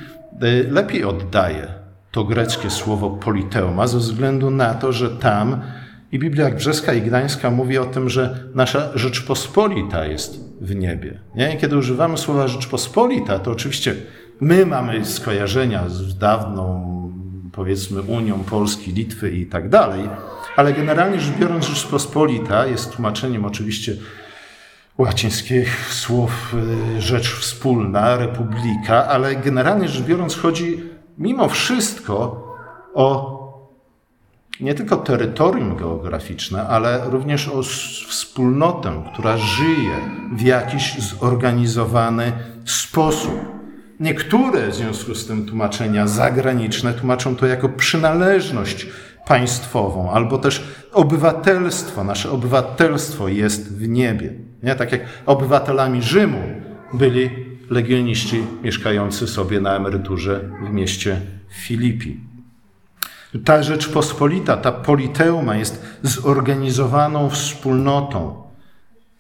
y, 0.42 0.68
lepiej 0.70 1.04
oddaje 1.04 1.80
to 2.11 2.25
greckie 2.25 2.70
słowo 2.70 3.11
politeuma, 3.11 3.87
ze 3.87 3.99
względu 3.99 4.50
na 4.50 4.75
to, 4.75 4.92
że 4.92 5.11
tam 5.11 5.62
i 6.12 6.18
Biblia 6.18 6.50
Brzeska 6.50 6.92
i 6.92 7.02
Gdańska 7.02 7.50
mówi 7.50 7.78
o 7.78 7.85
tym, 7.85 8.09
że 8.09 8.44
nasza 8.54 8.90
Rzeczpospolita 8.94 10.06
jest 10.06 10.40
w 10.61 10.75
niebie. 10.75 11.20
Nie? 11.35 11.54
I 11.54 11.59
kiedy 11.59 11.76
używamy 11.76 12.18
słowa 12.18 12.49
Rzeczpospolita, 12.49 13.38
to 13.38 13.50
oczywiście 13.50 13.94
my 14.40 14.66
mamy 14.66 15.04
skojarzenia 15.04 15.88
z 15.88 16.18
dawną 16.18 16.90
powiedzmy 17.52 18.02
Unią 18.02 18.44
Polski, 18.44 18.92
Litwy 18.92 19.30
i 19.30 19.47
tak 19.47 19.68
dalej, 19.68 20.09
ale 20.56 20.73
generalnie 20.73 21.20
rzecz 21.20 21.37
biorąc 21.37 21.66
Rzeczpospolita 21.66 22.66
jest 22.66 22.92
tłumaczeniem 22.92 23.44
oczywiście 23.44 23.97
łacińskich 24.99 25.94
słów 25.94 26.54
y, 26.97 27.00
rzecz 27.00 27.35
wspólna, 27.35 28.16
republika, 28.16 29.06
ale 29.06 29.37
generalnie 29.37 29.88
rzecz 29.88 30.02
biorąc 30.02 30.37
chodzi 30.37 30.82
mimo 31.18 31.49
wszystko 31.49 32.47
o 32.94 33.40
nie 34.61 34.75
tylko 34.75 34.97
terytorium 34.97 35.76
geograficzne, 35.76 36.66
ale 36.66 37.11
również 37.11 37.49
o 37.49 37.62
wspólnotę, 38.09 39.02
która 39.12 39.37
żyje 39.37 39.97
w 40.32 40.42
jakiś 40.42 40.99
zorganizowany 40.99 42.32
sposób. 42.64 43.59
Niektóre 44.00 44.69
w 44.71 44.75
związku 44.75 45.14
z 45.14 45.26
tym 45.26 45.47
tłumaczenia 45.47 46.07
zagraniczne 46.07 46.95
tłumaczą 46.95 47.37
to 47.37 47.47
jako 47.47 47.69
przynależność 47.69 48.87
państwową, 49.26 50.11
albo 50.11 50.38
też 50.38 50.64
obywatelstwo. 50.92 52.04
Nasze 52.04 52.30
obywatelstwo 52.30 53.28
jest 53.28 53.78
w 53.78 53.88
niebie. 53.88 54.33
Nie? 54.62 54.75
Tak 54.75 54.92
jak 54.92 55.00
obywatelami 55.26 56.02
Rzymu 56.02 56.42
byli 56.95 57.30
legioniści 57.71 58.42
mieszkający 58.62 59.28
sobie 59.28 59.61
na 59.61 59.76
emeryturze 59.76 60.40
w 60.62 60.71
mieście 60.71 61.21
Filipi. 61.50 62.21
Ta 63.45 63.62
Rzeczpospolita, 63.62 64.57
ta 64.57 64.73
politeuma 64.73 65.57
jest 65.57 65.87
zorganizowaną 66.02 67.30
wspólnotą, 67.30 68.42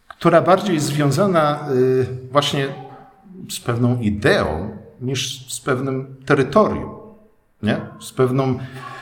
która 0.08 0.42
bardziej 0.42 0.74
jest 0.74 0.86
związana 0.86 1.68
y, 1.72 2.06
właśnie 2.32 2.68
z 3.50 3.60
pewną 3.60 4.00
ideą 4.00 4.76
niż 5.00 5.52
z 5.54 5.60
pewnym 5.60 6.16
terytorium, 6.26 6.90
nie? 7.62 7.80
Z, 8.00 8.12
pewną, 8.12 8.58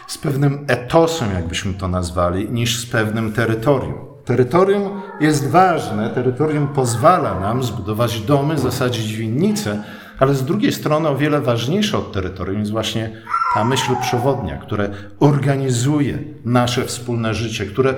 z 0.06 0.18
pewnym 0.18 0.64
etosem, 0.68 1.28
jakbyśmy 1.34 1.74
to 1.74 1.88
nazwali, 1.88 2.50
niż 2.50 2.78
z 2.78 2.86
pewnym 2.86 3.32
terytorium. 3.32 3.94
Terytorium 4.24 5.00
jest 5.20 5.50
ważne, 5.50 6.10
terytorium 6.10 6.68
pozwala 6.68 7.40
nam 7.40 7.62
zbudować 7.62 8.20
domy, 8.20 8.58
zasadzić 8.58 9.16
winnice, 9.16 9.82
ale 10.18 10.34
z 10.34 10.44
drugiej 10.44 10.72
strony 10.72 11.08
o 11.08 11.16
wiele 11.16 11.40
ważniejsze 11.40 11.98
od 11.98 12.12
terytorium 12.12 12.60
jest 12.60 12.72
właśnie 12.72 13.10
ta 13.54 13.64
myśl 13.64 13.92
przewodnia, 14.02 14.56
które 14.56 14.90
organizuje 15.20 16.18
nasze 16.44 16.84
wspólne 16.84 17.34
życie, 17.34 17.66
które, 17.66 17.94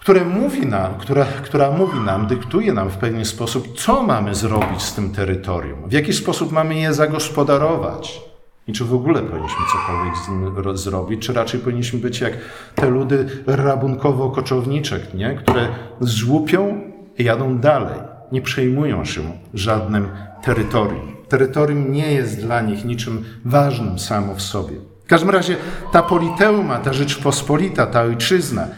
które 0.00 0.24
mówi 0.24 0.66
nam, 0.66 0.94
która, 0.94 1.24
która 1.24 1.70
mówi 1.70 2.00
nam, 2.00 2.26
dyktuje 2.26 2.72
nam 2.72 2.90
w 2.90 2.96
pewien 2.96 3.24
sposób, 3.24 3.78
co 3.78 4.02
mamy 4.02 4.34
zrobić 4.34 4.82
z 4.82 4.94
tym 4.94 5.12
terytorium, 5.12 5.88
w 5.88 5.92
jaki 5.92 6.12
sposób 6.12 6.52
mamy 6.52 6.74
je 6.74 6.94
zagospodarować. 6.94 8.20
I 8.66 8.72
czy 8.72 8.84
w 8.84 8.94
ogóle 8.94 9.22
powinniśmy 9.22 9.64
cokolwiek 9.72 10.16
z 10.16 10.28
nim 10.28 10.76
zrobić, 10.76 11.26
czy 11.26 11.32
raczej 11.32 11.60
powinniśmy 11.60 11.98
być 11.98 12.20
jak 12.20 12.32
te 12.74 12.90
ludy 12.90 13.26
rabunkowo-koczowniczek, 13.46 15.14
nie? 15.14 15.34
które 15.34 15.68
złupią 16.00 16.80
i 17.18 17.24
jadą 17.24 17.58
dalej, 17.58 18.00
nie 18.32 18.42
przejmują 18.42 19.04
się 19.04 19.20
żadnym 19.54 20.08
terytorium. 20.42 21.16
Terytorium 21.28 21.92
nie 21.92 22.12
jest 22.12 22.40
dla 22.40 22.60
nich 22.60 22.84
niczym 22.84 23.24
ważnym 23.44 23.98
samo 23.98 24.34
w 24.34 24.42
sobie. 24.42 24.76
W 25.04 25.08
każdym 25.08 25.30
razie 25.30 25.56
ta 25.92 26.02
politeuma, 26.02 26.78
ta 26.78 26.92
Rzeczpospolita, 26.92 27.86
ta 27.86 28.02
ojczyzna 28.02 28.68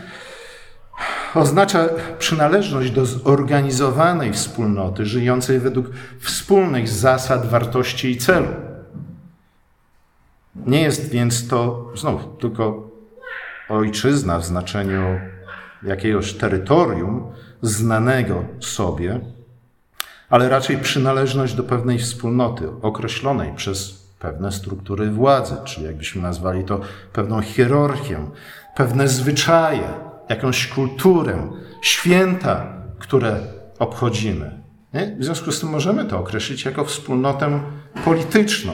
oznacza 1.34 1.88
przynależność 2.18 2.90
do 2.90 3.06
zorganizowanej 3.06 4.32
wspólnoty 4.32 5.06
żyjącej 5.06 5.60
według 5.60 5.86
wspólnych 6.20 6.88
zasad, 6.88 7.46
wartości 7.46 8.10
i 8.10 8.16
celu. 8.16 8.48
Nie 10.66 10.80
jest 10.80 11.10
więc 11.10 11.48
to 11.48 11.90
znów 11.94 12.22
tylko 12.40 12.90
ojczyzna 13.68 14.38
w 14.38 14.44
znaczeniu 14.44 15.20
jakiegoś 15.82 16.32
terytorium 16.32 17.32
znanego 17.62 18.44
sobie, 18.60 19.20
ale 20.30 20.48
raczej 20.48 20.78
przynależność 20.78 21.54
do 21.54 21.62
pewnej 21.62 21.98
wspólnoty 21.98 22.68
określonej 22.82 23.54
przez 23.54 24.02
pewne 24.18 24.52
struktury 24.52 25.10
władzy, 25.10 25.56
czyli 25.64 25.86
jakbyśmy 25.86 26.22
nazwali 26.22 26.64
to 26.64 26.80
pewną 27.12 27.40
hierarchię, 27.40 28.26
pewne 28.76 29.08
zwyczaje, 29.08 30.11
jakąś 30.28 30.66
kulturę, 30.66 31.48
święta, 31.82 32.66
które 32.98 33.40
obchodzimy. 33.78 34.62
Nie? 34.94 35.16
W 35.20 35.24
związku 35.24 35.52
z 35.52 35.60
tym 35.60 35.68
możemy 35.68 36.04
to 36.04 36.18
określić 36.18 36.64
jako 36.64 36.84
wspólnotę 36.84 37.60
polityczną. 38.04 38.72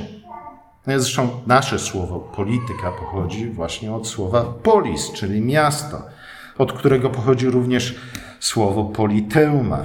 Zresztą 0.86 1.28
nasze 1.46 1.78
słowo 1.78 2.20
polityka 2.20 2.90
pochodzi 2.90 3.50
właśnie 3.50 3.92
od 3.94 4.08
słowa 4.08 4.44
polis, 4.62 5.12
czyli 5.12 5.40
miasto, 5.40 6.02
od 6.58 6.72
którego 6.72 7.10
pochodzi 7.10 7.50
również 7.50 7.94
słowo 8.40 8.84
politeuma, 8.84 9.84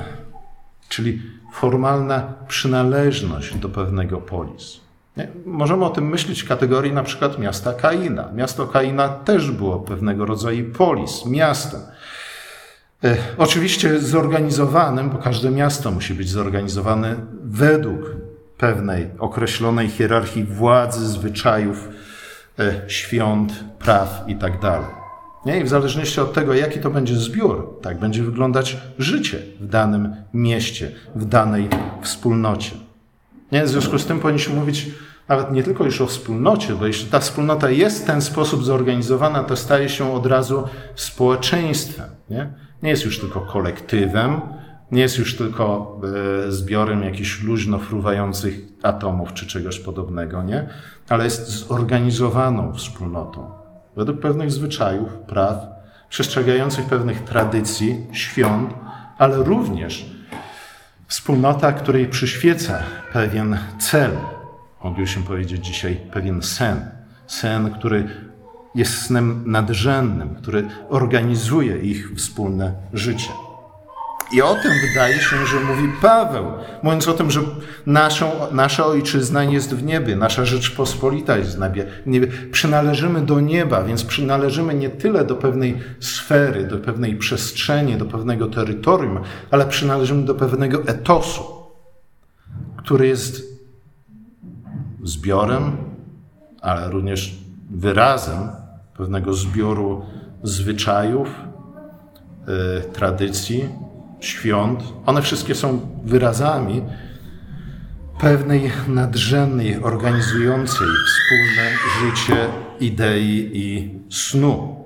czyli 0.90 1.22
formalna 1.54 2.34
przynależność 2.48 3.56
do 3.56 3.70
pewnego 3.70 4.18
polis. 4.18 4.83
Nie? 5.18 5.28
Możemy 5.46 5.86
o 5.86 5.90
tym 5.90 6.10
myśleć 6.10 6.42
w 6.42 6.48
kategorii 6.48 6.94
na 6.94 7.04
przykład 7.04 7.40
miasta 7.40 7.74
Kaina. 7.74 8.30
Miasto 8.36 8.68
Kaina 8.68 9.10
też 9.10 9.52
było 9.52 9.80
pewnego 9.80 10.26
rodzaju 10.26 10.74
polis, 10.74 11.26
miastem. 11.26 11.82
E, 13.04 13.18
oczywiście 13.38 14.00
zorganizowanym, 14.00 15.10
bo 15.10 15.18
każde 15.18 15.52
miasto 15.52 15.92
musi 15.92 16.14
być 16.14 16.30
zorganizowane 16.30 17.16
według 17.44 18.16
pewnej 18.58 19.08
określonej 19.20 19.90
hierarchii 19.90 20.44
władzy, 20.44 21.08
zwyczajów, 21.08 21.90
e, 22.60 22.82
świąt, 22.88 23.64
praw 23.80 24.24
itd. 24.28 24.58
Tak 24.62 25.04
nie? 25.46 25.60
I 25.60 25.64
w 25.64 25.70
zależności 25.70 26.22
od 26.22 26.34
tego, 26.34 26.54
jaki 26.54 26.80
to 26.80 26.90
będzie 26.90 27.16
zbiór, 27.16 27.80
tak 27.82 28.00
będzie 28.00 28.24
wyglądać 28.24 28.78
życie 29.00 29.40
w 29.60 29.68
danym 29.68 30.16
mieście, 30.34 30.92
w 31.16 31.26
danej 31.26 31.70
wspólnocie. 32.02 32.72
Nie? 33.54 33.64
W 33.64 33.70
związku 33.70 34.00
z 34.00 34.06
tym 34.06 34.20
powinniśmy 34.20 34.56
mówić 34.56 34.88
nawet 35.28 35.52
nie 35.52 35.64
tylko 35.64 35.84
już 35.84 36.02
o 36.02 36.08
wspólnocie, 36.08 36.76
bo 36.76 36.88
jeśli 36.88 37.10
ta 37.10 37.20
wspólnota 37.20 37.70
jest 37.70 38.04
w 38.04 38.06
ten 38.06 38.22
sposób 38.22 38.64
zorganizowana, 38.64 39.44
to 39.44 39.56
staje 39.56 39.90
się 39.90 40.14
od 40.14 40.26
razu 40.26 40.68
społeczeństwem. 40.96 42.10
Nie, 42.30 42.54
nie 42.84 42.90
jest 42.90 43.06
już 43.06 43.20
tylko 43.20 43.42
kolektywem, 43.42 44.42
nie 44.92 45.02
jest 45.02 45.18
już 45.18 45.38
tylko 45.38 45.98
e, 46.48 46.52
zbiorem 46.52 47.04
jakichś 47.04 47.44
luźno 47.44 47.80
fruwających 47.80 48.60
atomów 48.84 49.34
czy 49.34 49.48
czegoś 49.48 49.80
podobnego, 49.80 50.44
nie? 50.44 50.70
ale 51.10 51.24
jest 51.24 51.48
zorganizowaną 51.48 52.74
wspólnotą 52.74 53.52
według 53.96 54.20
pewnych 54.20 54.52
zwyczajów, 54.52 55.10
praw, 55.28 55.58
przestrzegających 56.10 56.86
pewnych 56.86 57.24
tradycji, 57.24 58.08
świąt, 58.12 58.74
ale 59.18 59.38
również 59.38 60.12
wspólnota, 61.14 61.74
której 61.74 62.08
przyświeca 62.08 62.84
pewien 63.12 63.58
cel. 63.80 64.12
Moglibyśmy 64.84 65.24
powiedzieć 65.24 65.66
dzisiaj 65.66 65.96
pewien 66.12 66.42
sen. 66.42 66.86
Sen, 67.28 67.72
który 67.72 68.10
jest 68.76 69.02
snem 69.02 69.44
nadrzędnym, 69.46 70.36
który 70.36 70.68
organizuje 70.90 71.78
ich 71.78 72.12
wspólne 72.16 72.74
życie. 72.94 73.30
I 74.34 74.42
o 74.42 74.56
tym 74.56 74.72
wydaje 74.88 75.20
się, 75.20 75.46
że 75.46 75.60
mówi 75.60 75.90
Paweł, 76.02 76.46
mówiąc 76.84 77.08
o 77.08 77.14
tym, 77.14 77.32
że 77.32 77.42
naszą, 77.86 78.32
nasza 78.52 78.86
ojczyzna 78.86 79.44
jest 79.44 79.76
w 79.76 79.84
niebie, 79.84 80.16
nasza 80.16 80.46
Rzeczpospolita 80.46 81.38
jest 81.38 81.60
w 81.60 81.62
niebie. 82.06 82.28
Przynależymy 82.52 83.22
do 83.22 83.40
nieba, 83.40 83.84
więc 83.84 84.04
przynależymy 84.04 84.74
nie 84.74 84.90
tyle 84.90 85.26
do 85.26 85.36
pewnej 85.36 85.78
sfery, 86.00 86.68
do 86.68 86.78
pewnej 86.78 87.16
przestrzeni, 87.16 87.98
do 87.98 88.06
pewnego 88.06 88.48
terytorium, 88.48 89.20
ale 89.52 89.66
przynależymy 89.66 90.26
do 90.26 90.36
pewnego 90.36 90.84
etosu, 90.88 91.44
który 92.78 93.08
jest 93.08 93.42
zbiorem, 95.04 95.78
ale 96.62 96.90
również 96.90 97.36
wyrazem 97.70 98.50
pewnego 98.98 99.34
zbioru 99.34 100.06
zwyczajów, 100.44 101.28
yy, 102.48 102.92
tradycji, 102.94 103.70
świąt, 104.26 104.84
one 105.06 105.22
wszystkie 105.22 105.56
są 105.56 105.80
wyrazami 106.04 106.82
pewnej 108.20 108.72
nadrzędnej, 108.88 109.84
organizującej 109.84 110.88
wspólne 111.08 111.70
życie 112.02 112.48
idei 112.80 113.50
i 113.54 113.90
snu, 114.10 114.86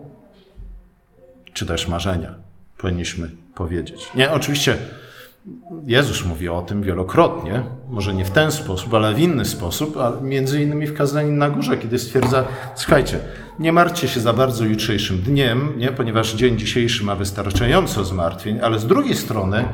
czy 1.53 1.65
też 1.65 1.87
marzenia, 1.87 2.33
powinniśmy 2.77 3.31
powiedzieć. 3.55 4.11
Nie, 4.15 4.31
oczywiście 4.31 4.77
Jezus 5.85 6.25
mówi 6.25 6.49
o 6.49 6.61
tym 6.61 6.83
wielokrotnie, 6.83 7.63
może 7.89 8.13
nie 8.13 8.25
w 8.25 8.31
ten 8.31 8.51
sposób, 8.51 8.93
ale 8.93 9.13
w 9.13 9.19
inny 9.19 9.45
sposób, 9.45 9.97
a 9.97 10.21
między 10.21 10.63
innymi 10.63 10.87
w 10.87 10.93
kazaniu 10.93 11.31
na 11.31 11.49
górze, 11.49 11.77
kiedy 11.77 11.99
stwierdza, 11.99 12.45
słuchajcie, 12.75 13.19
nie 13.59 13.73
martwcie 13.73 14.07
się 14.07 14.19
za 14.19 14.33
bardzo 14.33 14.65
jutrzejszym 14.65 15.21
dniem, 15.21 15.73
nie? 15.77 15.91
ponieważ 15.91 16.33
dzień 16.33 16.57
dzisiejszy 16.57 17.03
ma 17.03 17.15
wystarczająco 17.15 18.05
zmartwień, 18.05 18.59
ale 18.61 18.79
z 18.79 18.87
drugiej 18.87 19.15
strony 19.15 19.65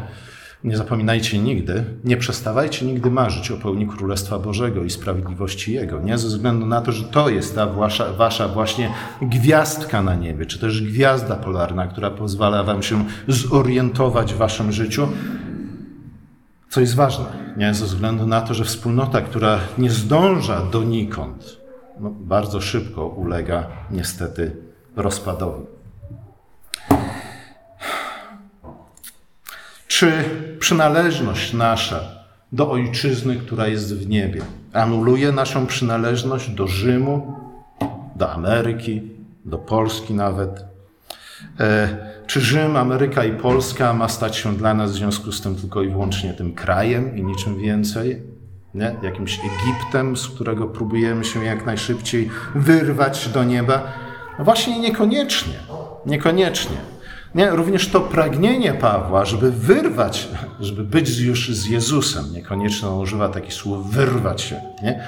nie 0.63 0.77
zapominajcie 0.77 1.39
nigdy, 1.39 1.83
nie 2.03 2.17
przestawajcie 2.17 2.85
nigdy 2.85 3.11
marzyć 3.11 3.51
o 3.51 3.57
pełni 3.57 3.87
Królestwa 3.87 4.39
Bożego 4.39 4.83
i 4.83 4.89
sprawiedliwości 4.89 5.73
Jego, 5.73 5.99
nie? 5.99 6.17
Ze 6.17 6.27
względu 6.27 6.65
na 6.65 6.81
to, 6.81 6.91
że 6.91 7.03
to 7.03 7.29
jest 7.29 7.55
ta 7.55 7.65
wasza, 7.67 8.13
wasza 8.13 8.47
właśnie 8.47 8.93
gwiazdka 9.21 10.03
na 10.03 10.15
niebie, 10.15 10.45
czy 10.45 10.59
też 10.59 10.81
gwiazda 10.81 11.35
polarna, 11.35 11.87
która 11.87 12.11
pozwala 12.11 12.63
wam 12.63 12.83
się 12.83 13.05
zorientować 13.27 14.33
w 14.33 14.37
waszym 14.37 14.71
życiu 14.71 15.07
Co 16.73 16.81
jest 16.81 16.95
ważne, 16.95 17.25
nie? 17.57 17.73
ze 17.73 17.85
względu 17.85 18.27
na 18.27 18.41
to, 18.41 18.53
że 18.53 18.65
wspólnota, 18.65 19.21
która 19.21 19.59
nie 19.77 19.89
zdąża 19.89 20.61
donikąd, 20.61 21.57
no, 21.99 22.09
bardzo 22.09 22.61
szybko 22.61 23.07
ulega 23.07 23.67
niestety 23.91 24.55
rozpadowi. 24.95 25.65
Czy 29.87 30.23
przynależność 30.59 31.53
nasza 31.53 31.99
do 32.51 32.71
ojczyzny, 32.71 33.35
która 33.35 33.67
jest 33.67 33.95
w 33.95 34.09
niebie, 34.09 34.41
anuluje 34.73 35.31
naszą 35.31 35.67
przynależność 35.67 36.49
do 36.49 36.67
Rzymu, 36.67 37.39
do 38.15 38.31
Ameryki, 38.31 39.01
do 39.45 39.57
Polski 39.57 40.13
nawet? 40.13 40.72
E, 41.59 41.97
czy 42.27 42.41
Rzym, 42.41 42.75
Ameryka 42.77 43.25
i 43.25 43.31
Polska 43.31 43.93
ma 43.93 44.09
stać 44.09 44.35
się 44.35 44.55
dla 44.55 44.73
nas 44.73 44.91
w 44.91 44.95
związku 44.95 45.31
z 45.31 45.41
tym 45.41 45.55
tylko 45.55 45.81
i 45.81 45.89
wyłącznie 45.89 46.33
tym 46.33 46.53
krajem 46.53 47.17
i 47.17 47.23
niczym 47.23 47.57
więcej? 47.57 48.21
Nie? 48.73 48.95
Jakimś 49.01 49.39
Egiptem, 49.39 50.17
z 50.17 50.27
którego 50.27 50.67
próbujemy 50.67 51.25
się 51.25 51.45
jak 51.45 51.65
najszybciej 51.65 52.29
wyrwać 52.55 53.29
do 53.29 53.43
nieba? 53.43 53.83
No 54.39 54.45
właśnie 54.45 54.79
niekoniecznie. 54.79 55.53
Niekoniecznie. 56.05 56.77
Nie, 57.35 57.49
również 57.49 57.87
to 57.87 58.01
pragnienie 58.01 58.73
Pawła, 58.73 59.25
żeby 59.25 59.51
wyrwać, 59.51 60.27
żeby 60.59 60.83
być 60.83 61.19
już 61.19 61.55
z 61.55 61.65
Jezusem, 61.65 62.25
niekoniecznie 62.33 62.87
on 62.87 62.99
używa 62.99 63.29
takich 63.29 63.53
słów 63.53 63.91
wyrwać 63.91 64.41
się, 64.41 64.61
nie? 64.83 65.03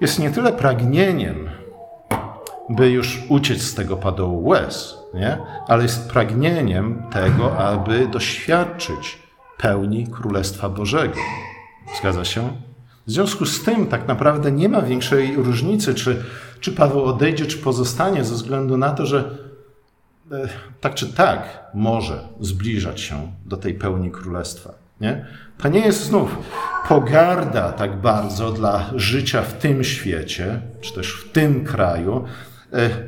jest 0.00 0.18
nie 0.18 0.30
tyle 0.30 0.52
pragnieniem, 0.52 1.50
by 2.68 2.90
już 2.90 3.20
uciec 3.28 3.62
z 3.62 3.74
tego 3.74 3.96
padołu 3.96 4.46
łez, 4.46 4.98
nie? 5.14 5.38
ale 5.68 5.82
jest 5.82 6.10
pragnieniem 6.10 7.02
tego, 7.12 7.58
aby 7.58 8.08
doświadczyć 8.08 9.18
pełni 9.58 10.06
Królestwa 10.06 10.68
Bożego. 10.68 11.14
Zgadza 12.00 12.24
się? 12.24 12.48
W 13.06 13.10
związku 13.10 13.46
z 13.46 13.64
tym 13.64 13.86
tak 13.86 14.08
naprawdę 14.08 14.52
nie 14.52 14.68
ma 14.68 14.82
większej 14.82 15.36
różnicy, 15.36 15.94
czy, 15.94 16.24
czy 16.60 16.72
Paweł 16.72 17.04
odejdzie, 17.04 17.46
czy 17.46 17.58
pozostanie, 17.58 18.24
ze 18.24 18.34
względu 18.34 18.76
na 18.76 18.90
to, 18.90 19.06
że 19.06 19.38
e, 20.32 20.48
tak 20.80 20.94
czy 20.94 21.12
tak 21.12 21.64
może 21.74 22.28
zbliżać 22.40 23.00
się 23.00 23.32
do 23.46 23.56
tej 23.56 23.74
pełni 23.74 24.10
królestwa. 24.10 24.74
Nie? 25.00 25.26
To 25.58 25.68
nie 25.68 25.80
jest 25.80 26.04
znów 26.04 26.38
pogarda 26.88 27.72
tak 27.72 28.00
bardzo 28.00 28.52
dla 28.52 28.90
życia 28.94 29.42
w 29.42 29.52
tym 29.52 29.84
świecie, 29.84 30.60
czy 30.80 30.94
też 30.94 31.12
w 31.12 31.32
tym 31.32 31.64
kraju, 31.64 32.24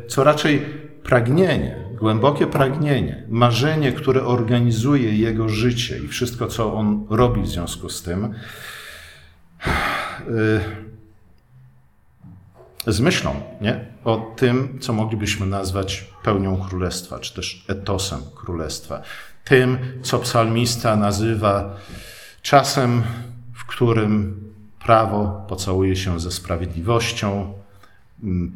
co 0.09 0.25
raczej 0.25 0.67
pragnienie, 1.03 1.77
głębokie 1.95 2.47
pragnienie, 2.47 3.25
marzenie, 3.29 3.93
które 3.93 4.25
organizuje 4.25 5.17
jego 5.17 5.49
życie 5.49 5.99
i 5.99 6.09
wszystko, 6.09 6.47
co 6.47 6.75
on 6.75 7.07
robi 7.11 7.43
w 7.43 7.49
związku 7.49 7.89
z 7.89 8.03
tym, 8.03 8.35
y, 12.87 12.93
z 12.93 13.01
myślą 13.01 13.35
nie? 13.61 13.85
o 14.05 14.35
tym, 14.37 14.79
co 14.81 14.93
moglibyśmy 14.93 15.47
nazwać 15.47 16.07
pełnią 16.23 16.57
królestwa, 16.69 17.19
czy 17.19 17.35
też 17.35 17.65
etosem 17.69 18.21
królestwa. 18.35 19.03
Tym, 19.45 19.79
co 20.03 20.19
psalmista 20.19 20.97
nazywa 20.97 21.77
czasem, 22.43 23.03
w 23.55 23.65
którym 23.65 24.41
prawo 24.85 25.45
pocałuje 25.49 25.97
się 25.97 26.21
ze 26.21 26.33
sprawiedliwością, 26.33 27.53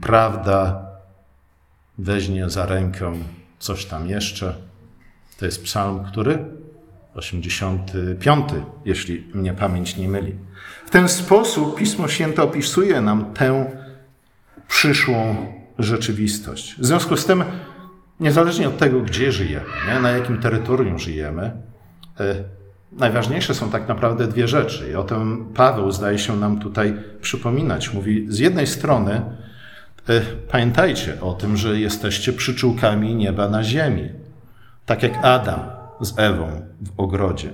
prawda 0.00 0.83
weźmie 1.98 2.50
za 2.50 2.66
rękę 2.66 3.12
coś 3.58 3.84
tam 3.84 4.08
jeszcze. 4.08 4.54
To 5.38 5.44
jest 5.44 5.64
psalm, 5.64 6.04
który? 6.04 6.38
85, 7.14 8.44
jeśli 8.84 9.26
mnie 9.34 9.52
pamięć 9.54 9.96
nie 9.96 10.08
myli. 10.08 10.34
W 10.86 10.90
ten 10.90 11.08
sposób 11.08 11.76
Pismo 11.78 12.08
Święte 12.08 12.42
opisuje 12.42 13.00
nam 13.00 13.34
tę 13.34 13.70
przyszłą 14.68 15.36
rzeczywistość. 15.78 16.74
W 16.78 16.86
związku 16.86 17.16
z 17.16 17.26
tym, 17.26 17.44
niezależnie 18.20 18.68
od 18.68 18.78
tego, 18.78 19.00
gdzie 19.00 19.32
żyjemy, 19.32 19.66
nie? 19.88 20.00
na 20.00 20.10
jakim 20.10 20.38
terytorium 20.38 20.98
żyjemy, 20.98 21.52
e, 22.20 22.34
najważniejsze 22.92 23.54
są 23.54 23.70
tak 23.70 23.88
naprawdę 23.88 24.26
dwie 24.26 24.48
rzeczy. 24.48 24.90
I 24.90 24.94
o 24.94 25.04
tym 25.04 25.46
Paweł 25.54 25.92
zdaje 25.92 26.18
się 26.18 26.36
nam 26.36 26.58
tutaj 26.58 26.96
przypominać. 27.20 27.94
Mówi, 27.94 28.26
z 28.28 28.38
jednej 28.38 28.66
strony, 28.66 29.22
pamiętajcie 30.50 31.20
o 31.20 31.32
tym, 31.32 31.56
że 31.56 31.80
jesteście 31.80 32.32
przyczółkami 32.32 33.14
nieba 33.14 33.48
na 33.48 33.64
ziemi. 33.64 34.08
Tak 34.86 35.02
jak 35.02 35.24
Adam 35.24 35.60
z 36.00 36.18
Ewą 36.18 36.62
w 36.80 37.00
ogrodzie. 37.00 37.50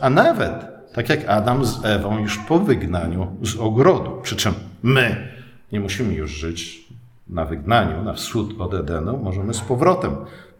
A 0.00 0.10
nawet 0.10 0.74
tak 0.94 1.08
jak 1.08 1.28
Adam 1.28 1.64
z 1.64 1.84
Ewą 1.84 2.18
już 2.18 2.38
po 2.38 2.58
wygnaniu 2.58 3.36
z 3.42 3.56
ogrodu. 3.56 4.20
Przy 4.22 4.36
czym 4.36 4.54
my 4.82 5.28
nie 5.72 5.80
musimy 5.80 6.14
już 6.14 6.30
żyć 6.30 6.88
na 7.28 7.44
wygnaniu, 7.44 8.02
na 8.02 8.12
wschód 8.12 8.60
od 8.60 8.74
Edenu, 8.74 9.18
możemy 9.18 9.54
z 9.54 9.60
powrotem 9.60 10.16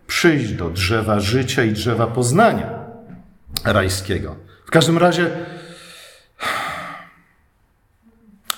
przyjść 0.07 0.53
do 0.53 0.71
drzewa 0.71 1.21
życia 1.21 1.65
i 1.65 1.73
drzewa 1.73 2.07
poznania 2.07 2.85
rajskiego. 3.65 4.37
W 4.67 4.71
każdym 4.71 4.99
razie 4.99 5.31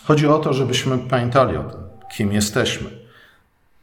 chodzi 0.04 0.26
o 0.26 0.38
to, 0.38 0.52
żebyśmy 0.52 0.98
pamiętali 0.98 1.56
o 1.56 1.64
tym, 1.64 1.80
kim 2.12 2.32
jesteśmy. 2.32 2.90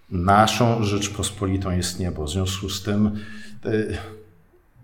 Naszą 0.09 0.83
Rzeczpospolitą 0.83 1.71
jest 1.71 1.99
niebo. 1.99 2.25
W 2.25 2.29
związku 2.29 2.69
z 2.69 2.83
tym 2.83 3.19
y, 3.65 3.97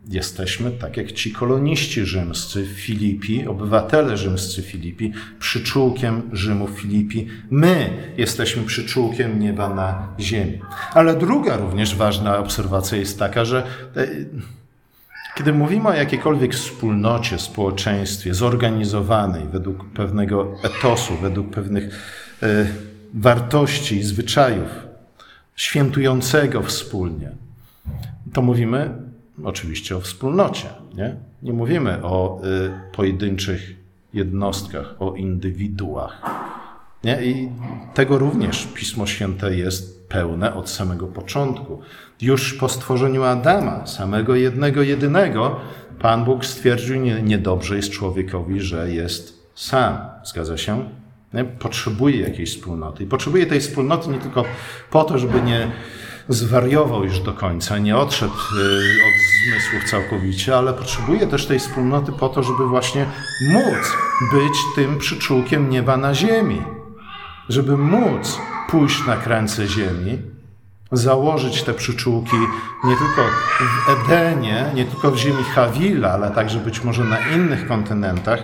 Jesteśmy, 0.08 0.72
tak 0.72 0.98
jak 0.98 1.12
ci 1.12 1.32
koloniści 1.32 2.06
rzymscy 2.06 2.66
Filipi, 2.66 3.48
obywatele 3.48 4.18
rzymscy 4.18 4.62
Filipi, 4.62 5.14
przyczółkiem 5.40 6.30
Rzymu 6.34 6.68
Filipi. 6.68 7.28
My 7.50 7.90
jesteśmy 8.18 8.64
przyczółkiem 8.64 9.40
nieba 9.40 9.74
na 9.74 10.08
ziemi. 10.20 10.60
Ale 10.94 11.16
druga 11.16 11.58
również 11.58 11.96
ważna 11.96 12.38
obserwacja 12.38 12.98
jest 12.98 13.20
taka, 13.20 13.46
że 13.46 13.64
e, 13.96 14.08
kiedy 15.38 15.54
mówimy 15.54 15.90
o 15.90 15.94
jakiejkolwiek 15.94 16.54
wspólnocie, 16.54 17.40
społeczeństwie 17.40 18.34
zorganizowanej 18.34 19.48
według 19.48 19.90
pewnego 19.90 20.56
etosu, 20.64 21.18
według 21.18 21.50
pewnych 21.50 21.90
e, 22.44 22.66
wartości 23.14 23.96
i 23.96 24.04
zwyczajów, 24.04 24.70
świętującego 25.56 26.64
wspólnie, 26.64 27.32
to 28.34 28.42
mówimy 28.42 28.90
oczywiście 29.44 29.98
o 29.98 30.00
wspólnocie. 30.00 30.68
Nie, 30.94 31.16
nie 31.44 31.54
mówimy 31.54 32.04
o 32.04 32.42
y, 32.44 32.96
pojedynczych 32.96 33.76
jednostkach, 34.14 34.96
o 35.00 35.16
indywiduach. 35.16 36.22
Nie? 37.04 37.26
I 37.26 37.50
tego 37.94 38.18
również 38.18 38.68
Pismo 38.74 39.08
Święte 39.08 39.56
jest 39.56 40.10
pełne 40.10 40.54
od 40.54 40.70
samego 40.70 41.08
początku. 41.08 41.82
Już 42.22 42.54
po 42.54 42.70
stworzeniu 42.70 43.24
Adama, 43.24 43.88
samego 43.88 44.36
jednego, 44.36 44.82
jedynego, 44.82 45.60
Pan 46.00 46.26
Bóg 46.26 46.46
stwierdził, 46.46 46.96
nie, 46.96 47.22
niedobrze 47.22 47.76
jest 47.76 47.90
człowiekowi, 47.90 48.62
że 48.62 48.92
jest 48.92 49.50
sam. 49.56 49.98
Zgadza 50.24 50.58
się? 50.58 50.90
Potrzebuje 51.60 52.22
jakiejś 52.22 52.56
wspólnoty. 52.56 53.04
I 53.04 53.08
potrzebuje 53.08 53.46
tej 53.46 53.60
wspólnoty 53.60 54.10
nie 54.10 54.20
tylko 54.20 54.46
po 54.92 55.04
to, 55.04 55.20
żeby 55.20 55.42
nie 55.42 55.72
zwariował 56.30 57.04
już 57.04 57.20
do 57.20 57.34
końca, 57.34 57.78
nie 57.78 57.98
odszedł 57.98 58.34
y, 58.34 59.04
od 59.08 59.14
zmysłów 59.46 59.90
całkowicie, 59.90 60.58
ale 60.58 60.74
potrzebuje 60.74 61.28
też 61.28 61.46
tej 61.46 61.60
wspólnoty 61.60 62.12
po 62.12 62.30
to, 62.30 62.44
żeby 62.44 62.68
właśnie 62.68 63.06
móc 63.52 63.94
być 64.32 64.54
tym 64.76 64.98
przyczółkiem 64.98 65.70
nieba 65.70 65.98
na 65.98 66.14
ziemi. 66.14 66.62
Żeby 67.50 67.78
móc 67.78 68.40
pójść 68.70 69.08
na 69.08 69.18
krańce 69.18 69.68
ziemi, 69.68 70.22
założyć 70.92 71.64
te 71.64 71.74
przyczółki 71.74 72.38
nie 72.84 72.96
tylko 72.98 73.22
w 73.60 73.90
Edenie, 73.90 74.72
nie 74.76 74.86
tylko 74.86 75.12
w 75.12 75.18
ziemi 75.18 75.44
Hawila, 75.44 76.12
ale 76.12 76.32
także 76.32 76.60
być 76.60 76.84
może 76.84 77.04
na 77.04 77.20
innych 77.20 77.68
kontynentach, 77.68 78.44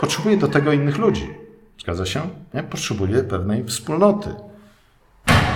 potrzebuje 0.00 0.36
do 0.36 0.48
tego 0.48 0.72
innych 0.72 0.98
ludzi. 0.98 1.43
Zgadza 1.84 2.06
się? 2.06 2.20
Nie? 2.54 2.62
Potrzebuje 2.62 3.22
pewnej 3.22 3.64
wspólnoty. 3.64 4.34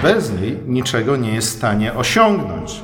Bez 0.03 0.33
niej 0.41 0.59
niczego 0.67 1.17
nie 1.17 1.35
jest 1.35 1.49
w 1.49 1.57
stanie 1.57 1.95
osiągnąć. 1.95 2.81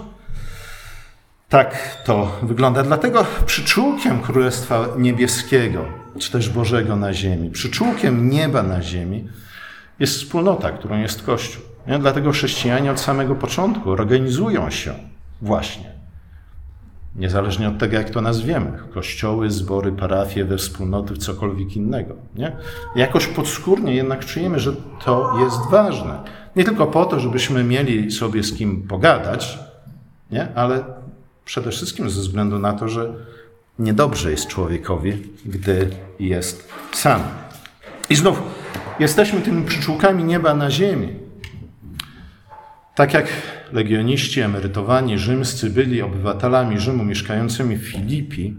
Tak 1.48 2.02
to 2.04 2.38
wygląda. 2.42 2.82
Dlatego 2.82 3.26
przyczółkiem 3.46 4.22
Królestwa 4.22 4.86
Niebieskiego, 4.98 5.84
czy 6.18 6.32
też 6.32 6.48
Bożego 6.48 6.96
na 6.96 7.12
ziemi, 7.12 7.50
przyczółkiem 7.50 8.30
nieba 8.30 8.62
na 8.62 8.82
ziemi 8.82 9.28
jest 9.98 10.14
wspólnota, 10.14 10.70
którą 10.70 10.98
jest 10.98 11.22
Kościół. 11.22 11.62
Nie? 11.86 11.98
Dlatego 11.98 12.32
chrześcijanie 12.32 12.90
od 12.90 13.00
samego 13.00 13.34
początku 13.34 13.90
organizują 13.90 14.70
się 14.70 14.94
właśnie. 15.42 15.92
Niezależnie 17.14 17.68
od 17.68 17.78
tego, 17.78 17.96
jak 17.96 18.10
to 18.10 18.20
nazwiemy. 18.20 18.78
Kościoły, 18.94 19.50
zbory, 19.50 19.92
parafie, 19.92 20.44
we 20.44 20.56
wspólnoty, 20.56 21.16
cokolwiek 21.16 21.76
innego. 21.76 22.14
Nie? 22.34 22.56
Jakoś 22.96 23.26
podskórnie 23.26 23.94
jednak 23.94 24.24
czujemy, 24.24 24.60
że 24.60 24.72
to 25.04 25.38
jest 25.44 25.70
ważne. 25.70 26.18
Nie 26.56 26.64
tylko 26.64 26.86
po 26.86 27.04
to, 27.04 27.20
żebyśmy 27.20 27.64
mieli 27.64 28.10
sobie 28.10 28.42
z 28.42 28.54
kim 28.54 28.82
pogadać, 28.88 29.58
nie? 30.30 30.54
ale 30.54 30.84
przede 31.44 31.70
wszystkim 31.70 32.10
ze 32.10 32.20
względu 32.20 32.58
na 32.58 32.72
to, 32.72 32.88
że 32.88 33.14
Niedobrze 33.78 34.30
jest 34.30 34.46
człowiekowi, 34.46 35.12
gdy 35.46 35.90
jest 36.20 36.68
sam. 36.92 37.20
I 38.10 38.14
znów 38.14 38.42
jesteśmy 38.98 39.40
tymi 39.40 39.64
przyczółkami 39.64 40.24
nieba 40.24 40.54
na 40.54 40.70
ziemi. 40.70 41.08
Tak 42.94 43.14
jak 43.14 43.26
legioniści 43.72 44.40
emerytowani 44.40 45.18
rzymscy 45.18 45.70
byli 45.70 46.02
obywatelami 46.02 46.80
Rzymu 46.80 47.04
mieszkającymi 47.04 47.76
w 47.76 47.88
Filipi, 47.88 48.56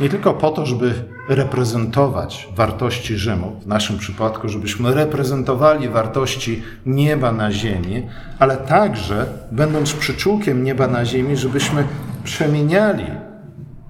nie 0.00 0.08
tylko 0.08 0.34
po 0.34 0.50
to, 0.50 0.66
żeby 0.66 0.94
reprezentować 1.28 2.48
wartości 2.54 3.16
Rzymu, 3.16 3.60
w 3.62 3.66
naszym 3.66 3.98
przypadku, 3.98 4.48
żebyśmy 4.48 4.94
reprezentowali 4.94 5.88
wartości 5.88 6.62
nieba 6.86 7.32
na 7.32 7.52
ziemi, 7.52 8.06
ale 8.38 8.56
także, 8.56 9.26
będąc 9.52 9.92
przyczółkiem 9.92 10.64
nieba 10.64 10.88
na 10.88 11.04
ziemi, 11.04 11.36
żebyśmy 11.36 11.84
przemieniali 12.24 13.06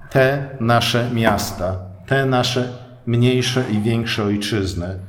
te 0.09 0.49
nasze 0.59 1.09
miasta, 1.13 1.79
te 2.07 2.25
nasze 2.25 2.73
mniejsze 3.05 3.63
i 3.71 3.81
większe 3.81 4.23
ojczyzny, 4.23 4.99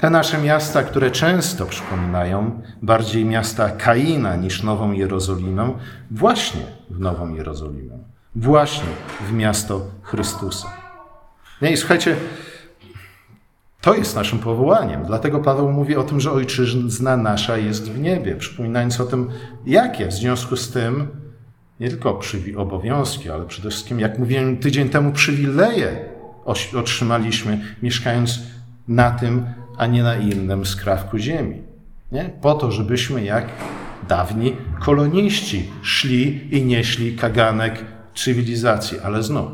te 0.00 0.10
nasze 0.10 0.38
miasta, 0.38 0.82
które 0.82 1.10
często 1.10 1.66
przypominają 1.66 2.62
bardziej 2.82 3.24
miasta 3.24 3.70
Kaina 3.70 4.36
niż 4.36 4.62
Nową 4.62 4.92
Jerozolimę, 4.92 5.72
właśnie 6.10 6.62
w 6.90 7.00
Nową 7.00 7.34
Jerozolimę, 7.34 7.98
właśnie 8.36 8.88
w 9.28 9.32
miasto 9.32 9.80
Chrystusa. 10.02 10.68
Nie, 11.62 11.72
i 11.72 11.76
słuchajcie, 11.76 12.16
to 13.80 13.94
jest 13.94 14.16
naszym 14.16 14.38
powołaniem. 14.38 15.04
Dlatego 15.04 15.38
Paweł 15.38 15.72
mówi 15.72 15.96
o 15.96 16.02
tym, 16.02 16.20
że 16.20 16.32
ojczyzna 16.32 17.16
nasza 17.16 17.56
jest 17.56 17.90
w 17.90 18.00
niebie, 18.00 18.36
przypominając 18.36 19.00
o 19.00 19.06
tym, 19.06 19.30
jakie 19.66 20.06
w 20.06 20.12
związku 20.12 20.56
z 20.56 20.70
tym 20.70 21.08
nie 21.80 21.88
tylko 21.88 22.20
obowiązki, 22.56 23.30
ale 23.30 23.46
przede 23.46 23.70
wszystkim, 23.70 24.00
jak 24.00 24.18
mówiłem 24.18 24.56
tydzień 24.56 24.88
temu, 24.88 25.12
przywileje 25.12 26.04
otrzymaliśmy, 26.74 27.60
mieszkając 27.82 28.40
na 28.88 29.10
tym, 29.10 29.46
a 29.80 29.86
nie 29.86 30.02
na 30.02 30.16
innym 30.16 30.66
skrawku 30.66 31.18
ziemi. 31.18 31.62
Nie? 32.12 32.30
Po 32.42 32.54
to, 32.54 32.72
żebyśmy 32.72 33.24
jak 33.24 33.46
dawni 34.08 34.56
koloniści 34.80 35.70
szli 35.82 36.56
i 36.56 36.64
nieśli 36.64 37.16
kaganek 37.16 37.84
cywilizacji. 38.14 38.98
Ale 39.04 39.22
znów, 39.22 39.48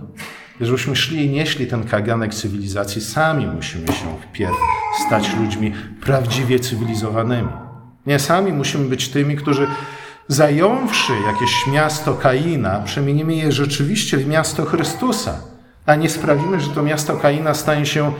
żebyśmy 0.60 0.96
szli 0.96 1.24
i 1.24 1.30
nieśli 1.30 1.66
ten 1.66 1.84
kaganek 1.84 2.34
cywilizacji, 2.34 3.00
sami 3.02 3.46
musimy 3.46 3.86
się 3.86 4.16
wpierw 4.20 4.56
stać 5.06 5.36
ludźmi 5.36 5.72
prawdziwie 6.00 6.60
cywilizowanymi. 6.60 7.52
Nie, 8.06 8.18
sami 8.18 8.52
musimy 8.52 8.88
być 8.88 9.08
tymi, 9.08 9.36
którzy 9.36 9.66
zająwszy 10.28 11.12
jakieś 11.26 11.66
miasto 11.72 12.14
Kaina, 12.14 12.80
przemienimy 12.80 13.34
je 13.34 13.52
rzeczywiście 13.52 14.16
w 14.18 14.28
miasto 14.28 14.64
Chrystusa, 14.64 15.40
a 15.86 15.94
nie 15.94 16.10
sprawimy, 16.10 16.60
że 16.60 16.70
to 16.70 16.82
miasto 16.82 17.16
Kaina 17.16 17.54
stanie 17.54 17.86
się 17.86 18.12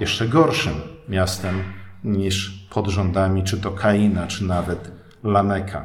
jeszcze 0.00 0.28
gorszym 0.28 0.91
miastem 1.08 1.64
niż 2.04 2.66
pod 2.70 2.88
rządami 2.88 3.44
czy 3.44 3.60
to 3.60 3.70
Kaina, 3.70 4.26
czy 4.26 4.44
nawet 4.44 4.90
Lameka. 5.24 5.84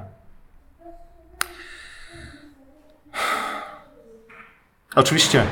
Oczywiście, 4.96 5.44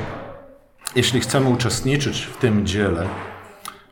jeśli 0.96 1.20
chcemy 1.20 1.48
uczestniczyć 1.48 2.22
w 2.22 2.36
tym 2.36 2.66
dziele, 2.66 3.08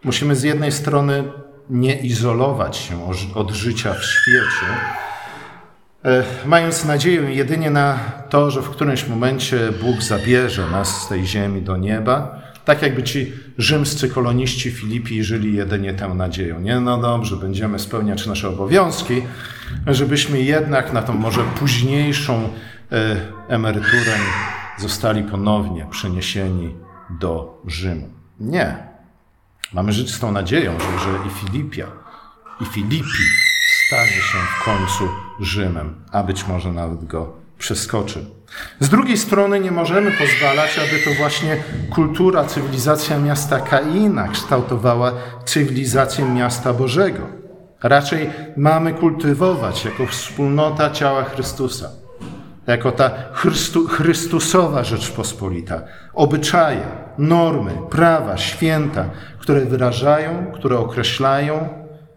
musimy 0.05 0.37
z 0.37 0.43
jednej 0.43 0.73
strony 0.73 1.25
nie 1.71 2.01
izolować 2.01 2.77
się 2.77 3.09
od 3.35 3.51
życia 3.51 3.95
w 3.95 4.05
świecie, 4.05 4.67
e, 6.05 6.25
mając 6.47 6.85
nadzieję 6.85 7.35
jedynie 7.35 7.71
na 7.71 7.99
to, 8.31 8.51
że 8.51 8.63
w 8.63 8.71
którymś 8.71 9.07
momencie 9.07 9.73
Bóg 9.83 10.03
zabierze 10.03 10.71
nas 10.71 11.03
z 11.03 11.09
tej 11.09 11.27
ziemi 11.27 11.63
do 11.63 11.77
nieba, 11.77 12.44
tak 12.65 12.83
jakby 12.83 13.03
ci 13.03 13.33
rzymscy 13.59 14.09
koloniści 14.09 14.71
Filipi 14.71 15.25
żyli 15.25 15.57
jedynie 15.57 15.95
tę 15.95 16.09
nadzieją. 16.09 16.61
Nie, 16.61 16.81
no 16.81 16.99
dobrze, 16.99 17.37
będziemy 17.37 17.79
spełniać 17.79 18.27
nasze 18.27 18.49
obowiązki, 18.49 19.23
żebyśmy 19.87 20.41
jednak 20.41 20.93
na 20.93 21.03
tą 21.03 21.13
może 21.13 21.41
późniejszą 21.59 22.49
e, 22.93 23.17
emeryturę 23.49 24.17
zostali 24.79 25.23
ponownie 25.23 25.87
przeniesieni 25.91 26.75
do 27.11 27.63
Rzymu. 27.67 28.09
Nie. 28.41 28.77
Mamy 29.73 29.93
żyć 29.93 30.15
z 30.15 30.21
tą 30.21 30.33
nadzieją, 30.33 30.73
że, 30.81 30.99
że 30.99 31.19
i 31.27 31.31
Filipia, 31.31 31.87
i 32.61 32.65
Filipi 32.65 33.25
stanie 33.87 34.23
się 34.23 34.39
w 34.39 34.65
końcu 34.65 35.09
Rzymem, 35.41 35.95
a 36.13 36.23
być 36.23 36.47
może 36.47 36.73
nawet 36.73 37.05
go 37.05 37.44
przeskoczy. 37.65 38.25
Z 38.81 38.89
drugiej 38.89 39.19
strony 39.19 39.61
nie 39.61 39.71
możemy 39.71 40.11
pozwalać, 40.11 40.79
aby 40.79 40.99
to 41.05 41.11
właśnie 41.19 41.57
kultura, 41.91 42.45
cywilizacja 42.45 43.19
miasta 43.19 43.61
Kaina 43.61 44.29
kształtowała 44.29 45.13
cywilizację 45.45 46.25
miasta 46.25 46.73
Bożego. 46.73 47.27
Raczej 47.83 48.31
mamy 48.57 48.95
kultywować 48.95 49.85
jako 49.85 50.07
wspólnota 50.07 50.91
ciała 50.91 51.25
Chrystusa, 51.25 51.91
jako 52.67 52.93
ta 52.93 53.11
Chrystu, 53.33 53.87
Chrystusowa 53.87 54.85
Rzeczpospolita, 54.85 55.83
obyczaje, 56.15 56.87
normy, 57.19 57.73
prawa, 57.91 58.37
święta, 58.37 59.11
które 59.39 59.61
wyrażają, 59.61 60.53
które 60.55 60.79
określają 60.79 61.69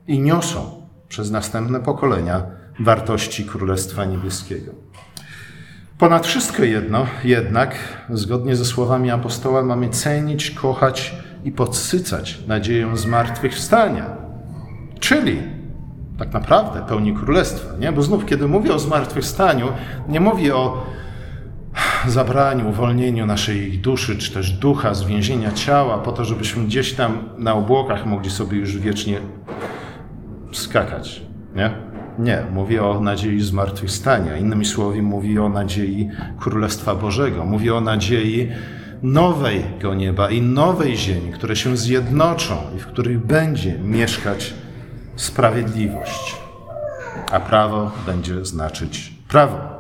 i 0.08 0.20
niosą 0.20 0.88
przez 1.08 1.32
następne 1.32 1.80
pokolenia 1.80 2.44
wartości 2.80 3.46
Królestwa 3.46 4.06
Niebieskiego. 4.06 4.88
Ponad 5.98 6.28
wszystko 6.28 6.64
jedno, 6.64 7.06
jednak, 7.24 7.76
zgodnie 8.10 8.56
ze 8.56 8.66
słowami 8.66 9.12
apostoła, 9.12 9.64
mamy 9.64 9.90
cenić, 9.90 10.52
kochać 10.52 11.16
i 11.44 11.52
podsycać 11.52 12.40
nadzieję 12.48 12.98
zmartwychwstania. 12.98 14.06
Czyli 15.00 15.44
tak 16.20 16.34
naprawdę 16.34 16.82
pełni 16.82 17.14
królestwa. 17.14 17.78
Nie? 17.78 17.92
Bo 17.92 18.02
znów, 18.02 18.26
kiedy 18.26 18.48
mówię 18.48 18.74
o 18.74 18.80
zmartwychwstaniu, 18.80 19.68
nie 20.08 20.20
mówię 20.20 20.56
o 20.56 20.86
zabraniu, 22.08 22.70
uwolnieniu 22.70 23.26
naszej 23.26 23.80
duszy, 23.80 24.18
czy 24.18 24.34
też 24.34 24.52
ducha 24.52 24.94
z 24.94 25.04
więzienia 25.04 25.52
ciała, 25.52 25.98
po 25.98 26.12
to, 26.12 26.26
żebyśmy 26.26 26.64
gdzieś 26.64 26.94
tam 26.94 27.30
na 27.38 27.54
obłokach 27.54 28.06
mogli 28.06 28.32
sobie 28.32 28.58
już 28.58 28.78
wiecznie 28.78 29.20
skakać. 30.54 31.22
Nie? 31.56 31.97
Nie, 32.20 32.44
mówi 32.54 32.80
o 32.80 33.00
nadziei 33.00 33.42
zmartwychwstania. 33.42 34.38
Innymi 34.38 34.66
słowy, 34.66 35.02
mówi 35.02 35.40
o 35.40 35.50
nadziei 35.50 36.10
Królestwa 36.40 36.96
Bożego. 36.96 37.46
Mówi 37.46 37.72
o 37.72 37.82
nadziei 37.82 38.52
nowego 39.04 39.96
nieba 39.96 40.30
i 40.30 40.42
nowej 40.42 40.98
ziemi, 40.98 41.32
które 41.32 41.56
się 41.56 41.78
zjednoczą 41.78 42.56
i 42.78 42.80
w 42.80 42.88
których 42.88 43.26
będzie 43.26 43.80
mieszkać 43.80 44.54
sprawiedliwość, 45.16 46.36
a 47.32 47.40
prawo 47.40 47.92
będzie 48.06 48.46
znaczyć 48.46 49.14
prawo. 49.28 49.78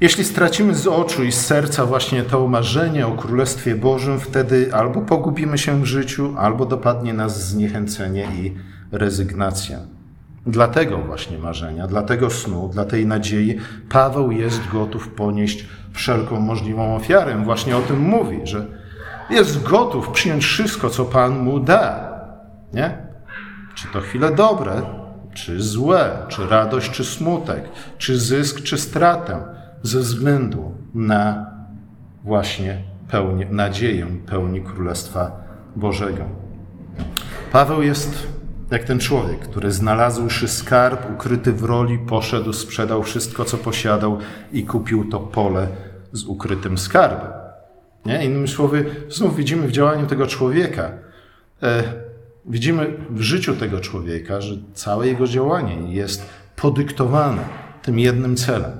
Jeśli 0.00 0.24
stracimy 0.24 0.74
z 0.74 0.86
oczu 0.86 1.24
i 1.24 1.32
z 1.32 1.40
serca 1.40 1.86
właśnie 1.86 2.22
to 2.22 2.48
marzenie 2.48 3.06
o 3.06 3.12
Królestwie 3.12 3.74
Bożym, 3.74 4.20
wtedy 4.20 4.74
albo 4.74 5.00
pogubimy 5.00 5.58
się 5.58 5.82
w 5.82 5.84
życiu, 5.84 6.34
albo 6.38 6.66
dopadnie 6.66 7.12
nas 7.12 7.48
zniechęcenie 7.48 8.28
i 8.42 8.54
rezygnacja. 8.92 9.78
Dla 10.46 10.68
tego 10.68 10.98
właśnie 10.98 11.38
marzenia, 11.38 11.86
dla 11.86 12.02
tego 12.02 12.30
snu, 12.30 12.68
dla 12.68 12.84
tej 12.84 13.06
nadziei 13.06 13.58
Paweł 13.88 14.30
jest 14.30 14.68
gotów 14.72 15.08
ponieść 15.08 15.66
wszelką 15.92 16.40
możliwą 16.40 16.96
ofiarę. 16.96 17.44
Właśnie 17.44 17.76
o 17.76 17.80
tym 17.80 18.00
mówi, 18.00 18.40
że 18.44 18.66
jest 19.30 19.62
gotów 19.62 20.10
przyjąć 20.10 20.44
wszystko, 20.44 20.90
co 20.90 21.04
Pan 21.04 21.38
mu 21.38 21.60
da. 21.60 22.12
Nie? 22.72 22.98
Czy 23.74 23.88
to 23.88 24.00
chwile 24.00 24.34
dobre, 24.34 24.82
czy 25.34 25.62
złe, 25.62 26.10
czy 26.28 26.46
radość, 26.46 26.90
czy 26.90 27.04
smutek, 27.04 27.64
czy 27.98 28.18
zysk, 28.18 28.62
czy 28.62 28.78
stratę, 28.78 29.38
ze 29.82 30.00
względu 30.00 30.72
na 30.94 31.46
właśnie 32.24 32.82
pełnię, 33.08 33.46
nadzieję 33.50 34.06
pełni 34.26 34.60
Królestwa 34.60 35.30
Bożego. 35.76 36.24
Paweł 37.52 37.82
jest 37.82 38.26
jak 38.72 38.84
ten 38.84 38.98
człowiek, 38.98 39.38
który 39.38 39.72
znalazłszy 39.72 40.48
skarb 40.48 41.10
ukryty 41.14 41.52
w 41.52 41.64
roli, 41.64 41.98
poszedł, 41.98 42.52
sprzedał 42.52 43.02
wszystko, 43.02 43.44
co 43.44 43.58
posiadał 43.58 44.18
i 44.52 44.64
kupił 44.64 45.10
to 45.10 45.20
pole 45.20 45.68
z 46.12 46.24
ukrytym 46.24 46.78
skarbem. 46.78 47.30
Nie? 48.06 48.24
Innymi 48.24 48.48
słowy, 48.48 48.84
znów 49.08 49.36
widzimy 49.36 49.68
w 49.68 49.72
działaniu 49.72 50.06
tego 50.06 50.26
człowieka, 50.26 50.90
e, 51.62 51.82
widzimy 52.46 52.96
w 53.10 53.20
życiu 53.20 53.56
tego 53.56 53.80
człowieka, 53.80 54.40
że 54.40 54.56
całe 54.74 55.06
jego 55.06 55.26
działanie 55.26 55.94
jest 55.94 56.26
podyktowane 56.56 57.44
tym 57.82 57.98
jednym 57.98 58.36
celem, 58.36 58.72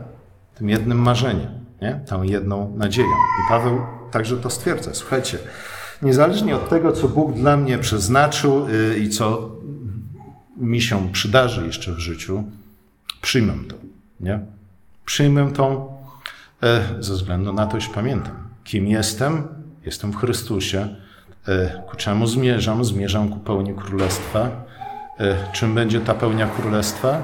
tym 0.54 0.68
jednym 0.68 0.98
marzeniem, 0.98 1.50
nie? 1.82 2.00
tą 2.06 2.22
jedną 2.22 2.76
nadzieją. 2.76 3.08
I 3.08 3.48
Paweł 3.48 3.80
także 4.10 4.36
to 4.36 4.50
stwierdza. 4.50 4.94
Słuchajcie, 4.94 5.38
niezależnie 6.02 6.56
od 6.56 6.68
tego, 6.68 6.92
co 6.92 7.08
Bóg 7.08 7.32
dla 7.32 7.56
mnie 7.56 7.78
przeznaczył 7.78 8.66
y, 8.68 8.98
i 8.98 9.08
co 9.08 9.51
mi 10.56 10.80
się 10.82 11.12
przydarzy 11.12 11.66
jeszcze 11.66 11.92
w 11.92 11.98
życiu, 11.98 12.44
przyjmę 13.22 13.52
to. 13.68 13.76
Nie? 14.20 14.40
Przyjmę 15.04 15.52
to 15.52 15.92
e, 16.62 16.82
ze 17.00 17.14
względu 17.14 17.52
na 17.52 17.66
to, 17.66 17.76
iż 17.76 17.88
pamiętam. 17.88 18.34
Kim 18.64 18.86
jestem? 18.86 19.48
Jestem 19.86 20.12
w 20.12 20.16
Chrystusie. 20.16 20.96
E, 21.48 21.82
Ku 21.90 21.96
czemu 21.96 22.26
zmierzam? 22.26 22.84
Zmierzam 22.84 23.28
ku 23.28 23.38
pełni 23.38 23.74
królestwa. 23.74 24.50
E, 25.20 25.52
Czym 25.52 25.74
będzie 25.74 26.00
ta 26.00 26.14
pełnia 26.14 26.46
królestwa? 26.46 27.22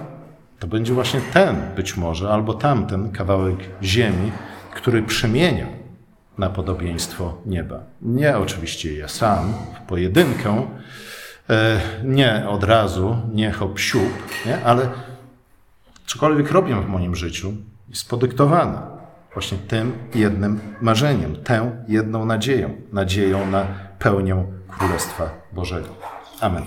To 0.58 0.66
będzie 0.66 0.92
właśnie 0.94 1.20
ten, 1.32 1.56
być 1.76 1.96
może, 1.96 2.30
albo 2.30 2.54
tamten 2.54 3.10
kawałek 3.10 3.56
ziemi, 3.82 4.32
który 4.74 5.02
przemienia 5.02 5.66
na 6.38 6.50
podobieństwo 6.50 7.38
nieba. 7.46 7.80
Nie 8.02 8.38
oczywiście 8.38 8.96
ja 8.96 9.08
sam, 9.08 9.52
w 9.74 9.88
pojedynkę, 9.88 10.66
nie 12.04 12.48
od 12.48 12.64
razu, 12.64 13.16
nie 13.32 13.52
hop 13.52 13.78
siup, 13.78 14.12
nie? 14.46 14.64
ale 14.64 14.88
cokolwiek 16.06 16.50
robię 16.50 16.76
w 16.80 16.88
moim 16.88 17.16
życiu 17.16 17.52
jest 17.88 18.08
podyktowane 18.08 18.98
właśnie 19.32 19.58
tym 19.58 19.92
jednym 20.14 20.60
marzeniem, 20.80 21.36
tą 21.36 21.84
jedną 21.88 22.26
nadzieją, 22.26 22.74
nadzieją 22.92 23.50
na 23.50 23.66
pełnię 23.98 24.44
Królestwa 24.68 25.30
Bożego. 25.52 25.88
Amen. 26.40 26.62